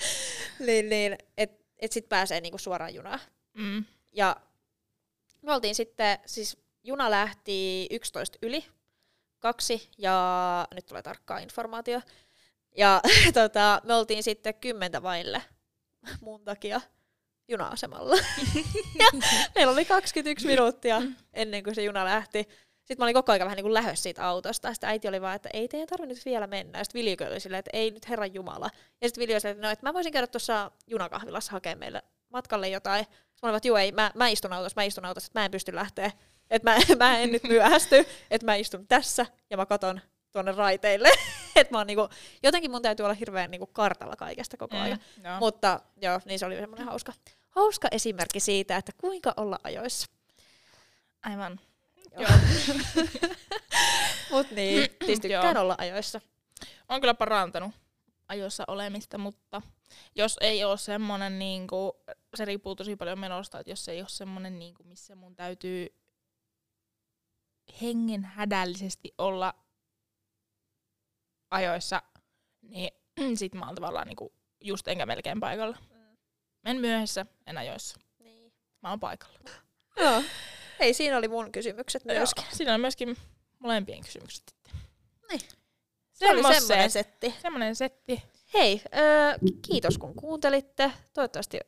niin, 0.65 0.89
niin 0.89 1.17
että 1.37 1.63
et 1.79 1.91
sit 1.91 2.09
pääsee 2.09 2.41
niinku 2.41 2.57
suoraan 2.57 2.93
junaan. 2.93 3.19
Mm. 3.53 3.85
Ja 4.11 4.35
me 5.41 5.53
oltiin 5.53 5.75
sitten, 5.75 6.17
siis 6.25 6.62
juna 6.83 7.11
lähti 7.11 7.87
11 7.91 8.37
yli 8.41 8.65
kaksi, 9.39 9.89
ja 9.97 10.67
nyt 10.75 10.85
tulee 10.85 11.01
tarkkaa 11.01 11.37
informaatio. 11.37 12.01
Ja 12.77 13.01
tota, 13.33 13.81
me 13.83 13.93
oltiin 13.93 14.23
sitten 14.23 14.55
kymmentä 14.55 15.03
vaille 15.03 15.41
mun 16.21 16.45
takia 16.45 16.81
juna-asemalla. 17.47 18.15
meillä 19.55 19.73
oli 19.73 19.85
21 19.85 20.47
minuuttia 20.47 21.01
ennen 21.33 21.63
kuin 21.63 21.75
se 21.75 21.83
juna 21.83 22.05
lähti. 22.05 22.47
Sitten 22.79 22.97
mä 22.97 23.05
olin 23.05 23.13
koko 23.13 23.31
ajan 23.31 23.45
vähän 23.45 23.55
niin 23.55 23.63
kuin 23.63 23.73
lähössä 23.73 24.03
siitä 24.03 24.27
autosta. 24.27 24.73
Sitten 24.73 24.89
äiti 24.89 25.07
oli 25.07 25.21
vaan, 25.21 25.35
että 25.35 25.49
ei 25.53 25.67
teidän 25.67 25.87
tarvitse 25.87 26.13
nyt 26.13 26.25
vielä 26.25 26.47
mennä. 26.47 26.83
Sitten 26.83 26.99
Viljo 26.99 27.27
oli 27.27 27.39
silleen, 27.39 27.59
että 27.59 27.71
ei 27.73 27.91
nyt 27.91 28.09
herran 28.09 28.33
jumala. 28.33 28.69
Ja 29.01 29.07
sitten 29.07 29.21
Viljo 29.21 29.37
oli 29.43 29.51
että 29.51 29.67
no, 29.67 29.71
että 29.71 29.85
mä 29.85 29.93
voisin 29.93 30.13
käydä 30.13 30.27
tuossa 30.27 30.71
junakahvilassa 30.87 31.51
hakemaan 31.51 31.79
meille 31.79 32.03
matkalle 32.29 32.69
jotain. 32.69 33.05
Sitten 33.05 33.39
mä 33.41 33.49
olin, 33.49 33.57
että 33.57 33.67
joo 33.67 33.77
ei, 33.77 33.91
mä, 33.91 34.11
mä 34.15 34.27
istun 34.27 34.53
autossa, 34.53 34.81
mä 34.81 34.83
istun 34.83 35.05
autossa, 35.05 35.27
että 35.27 35.39
mä 35.39 35.45
en 35.45 35.51
pysty 35.51 35.75
lähteä. 35.75 36.11
Että 36.53 36.71
mä, 36.71 36.77
mä 37.05 37.19
en 37.19 37.31
nyt 37.31 37.43
myöhästy, 37.43 38.05
että 38.31 38.45
mä 38.45 38.55
istun 38.55 38.87
tässä 38.87 39.25
ja 39.49 39.57
mä 39.57 39.65
katon 39.65 40.01
tuonne 40.31 40.51
raiteille. 40.51 41.09
että 41.55 41.73
mä 41.73 41.77
oon 41.77 41.87
niinku, 41.87 42.09
jotenkin 42.43 42.71
mun 42.71 42.81
täytyy 42.81 43.03
olla 43.03 43.13
hirveän 43.13 43.51
niinku 43.51 43.67
kartalla 43.67 44.15
kaikesta 44.15 44.57
koko 44.57 44.77
ajan. 44.77 44.99
Mm, 45.17 45.25
joo. 45.25 45.39
Mutta 45.39 45.79
joo, 46.01 46.19
niin 46.25 46.39
se 46.39 46.45
oli 46.45 46.55
semmoinen 46.55 46.87
hauska, 46.87 47.13
hauska 47.49 47.87
esimerkki 47.91 48.39
siitä, 48.39 48.77
että 48.77 48.91
kuinka 48.97 49.33
olla 49.37 49.59
ajoissa. 49.63 50.07
Aivan. 51.23 51.59
Joo. 52.19 52.29
Mut 54.31 54.51
niin, 54.51 54.89
siis 55.05 55.19
tykkään 55.19 55.57
olla 55.57 55.75
ajoissa. 55.77 56.21
on 56.89 57.01
kyllä 57.01 57.13
parantanut 57.13 57.71
ajoissa 58.27 58.63
olemista, 58.67 59.17
mutta 59.17 59.61
jos 60.15 60.37
ei 60.41 60.63
ole 60.63 60.77
semmoinen, 60.77 61.39
niin 61.39 61.67
kuin, 61.67 61.91
se 62.35 62.45
riippuu 62.45 62.75
tosi 62.75 62.95
paljon 62.95 63.19
menosta, 63.19 63.59
että 63.59 63.71
jos 63.71 63.89
ei 63.89 64.01
ole 64.01 64.09
semmoinen, 64.09 64.59
niin 64.59 64.73
kuin, 64.73 64.87
missä 64.87 65.15
mun 65.15 65.35
täytyy 65.35 66.02
hengen 67.81 68.23
hädällisesti 68.23 69.13
olla 69.17 69.53
ajoissa, 71.51 72.01
niin 72.61 72.91
sit 73.39 73.55
mä 73.55 73.65
oon 73.65 73.75
tavallaan 73.75 74.07
niin 74.07 74.15
kuin, 74.15 74.33
just 74.61 74.87
enkä 74.87 75.05
melkein 75.05 75.39
paikalla. 75.39 75.77
En 76.65 76.77
myöhässä, 76.77 77.25
en 77.47 77.57
ajoissa. 77.57 77.99
Niin. 78.19 78.53
Mä 78.81 78.89
oon 78.89 78.99
paikalla. 78.99 79.39
Joo. 80.03 80.23
Ei, 80.79 80.93
siinä 80.93 81.17
oli 81.17 81.27
mun 81.27 81.51
kysymykset 81.51 82.05
myöskin. 82.05 82.43
Joo, 82.43 82.55
Siinä 82.55 82.73
on 82.73 82.81
myöskin 82.81 83.17
molempien 83.59 84.01
kysymykset 84.01 84.43
sitten. 84.49 84.73
Niin. 85.29 85.41
Se 86.11 86.31
oli 86.31 86.43
semmoinen 86.53 86.91
setti. 86.91 87.35
Semmoinen 87.41 87.75
setti. 87.75 88.23
Hei, 88.53 88.81
öö, 88.97 89.37
kiitos 89.61 89.97
kun 89.97 90.15
kuuntelitte. 90.15 90.91
Toivottavasti 91.13 91.59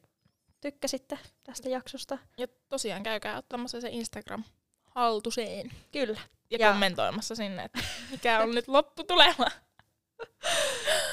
tykkäsitte 0.62 1.20
tästä 1.44 1.70
jaksosta. 1.70 2.18
Ja 2.38 2.48
tosiaan 2.68 3.04
käykää 3.04 3.38
ottamassa 3.38 3.82
se 3.82 3.90
Instagram 3.90 4.44
haltuseen. 4.96 5.72
Kyllä. 5.92 6.20
Ja, 6.50 6.58
Ja- 6.60 6.70
kommentoimassa 6.72 7.36
sinne, 7.36 7.64
että 7.64 7.80
mikä 8.12 8.40
on 8.40 8.52
nyt 8.52 8.68
lopputulema. 8.68 9.46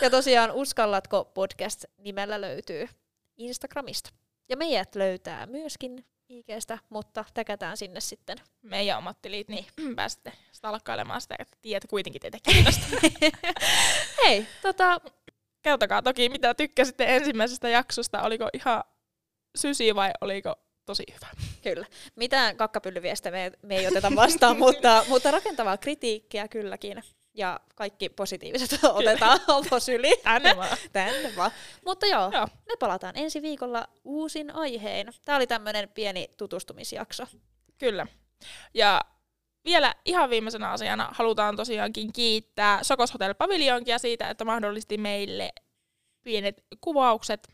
Ja 0.01 0.11
tosiaan 0.11 0.51
Uskallatko 0.53 1.25
podcast 1.25 1.85
nimellä 1.99 2.41
löytyy 2.41 2.89
Instagramista. 3.37 4.11
Ja 4.49 4.57
meidät 4.57 4.95
löytää 4.95 5.47
myöskin 5.47 6.05
IGstä, 6.29 6.79
mutta 6.89 7.25
täkätään 7.35 7.77
sinne 7.77 8.01
sitten. 8.01 8.39
Meidän 8.63 8.99
omat 8.99 9.23
tilit, 9.23 9.49
niin 9.49 9.67
pääsette 9.97 10.33
stalkkailemaan 10.53 11.21
sitä, 11.21 11.35
että 11.39 11.57
tiedät 11.63 11.87
kuitenkin 11.91 12.21
teitä 12.23 12.39
kiinnostaa. 12.53 12.99
Hei, 14.25 14.47
tota, 14.63 15.01
Kertokaa 15.63 16.03
toki, 16.03 16.29
mitä 16.29 16.55
tykkäsitte 16.55 17.17
ensimmäisestä 17.17 17.69
jaksosta. 17.69 18.23
Oliko 18.23 18.49
ihan 18.55 18.85
sysi 19.57 19.95
vai 19.95 20.11
oliko 20.21 20.55
tosi 20.85 21.05
hyvä? 21.15 21.27
kyllä. 21.63 21.87
Mitään 22.17 22.57
kakkapyllyviestä 22.57 23.31
me, 23.31 23.53
me 23.63 23.77
ei 23.77 23.87
oteta 23.87 24.13
vastaan, 24.17 24.59
mutta, 24.65 25.05
mutta 25.09 25.31
rakentavaa 25.31 25.77
kritiikkiä 25.77 26.49
kylläkin. 26.49 27.03
Ja 27.35 27.61
kaikki 27.75 28.09
positiiviset 28.09 28.81
otetaan 28.85 29.41
avosyliin. 29.49 30.21
Tänne 30.23 30.57
vaan. 30.57 30.77
Tänne 30.93 31.37
vaan. 31.37 31.51
Mutta 31.87 32.07
joo, 32.07 32.31
Joo. 32.33 32.49
me 32.67 32.77
palataan 32.79 33.17
ensi 33.17 33.43
viikolla 33.43 33.89
uusin 34.05 34.55
aiheen. 34.55 35.13
Tämä 35.25 35.37
oli 35.37 35.47
tämmöinen 35.47 35.89
pieni 35.89 36.29
tutustumisjakso. 36.37 37.27
Kyllä. 37.79 38.07
Ja 38.75 39.01
vielä 39.65 39.95
ihan 40.05 40.31
viimeisenä 40.31 40.71
asiana 40.71 41.09
halutaan 41.13 41.57
tosiaankin 41.57 42.13
kiittää 42.13 42.79
Sokos 42.83 43.13
Hotel 43.13 43.35
Paviljonkia 43.35 43.99
siitä, 43.99 44.31
että 44.31 44.45
mahdollisti 44.45 44.99
meille 44.99 45.53
pienet 46.25 46.65
kuvaukset. 46.81 47.49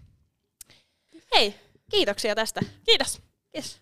Hei, 1.34 1.54
kiitoksia 1.90 2.34
tästä. 2.34 2.60
Kiitos. 2.86 3.22
Yes. 3.56 3.80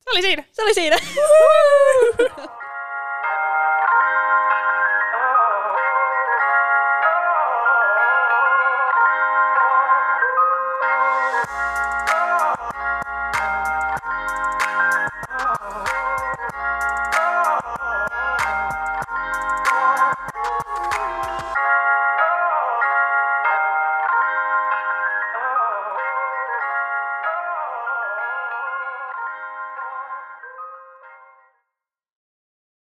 Se 0.00 0.10
oli 0.10 0.22
siinä. 0.22 0.44
Se 0.52 0.62
oli 0.62 0.74
siinä. 0.74 0.96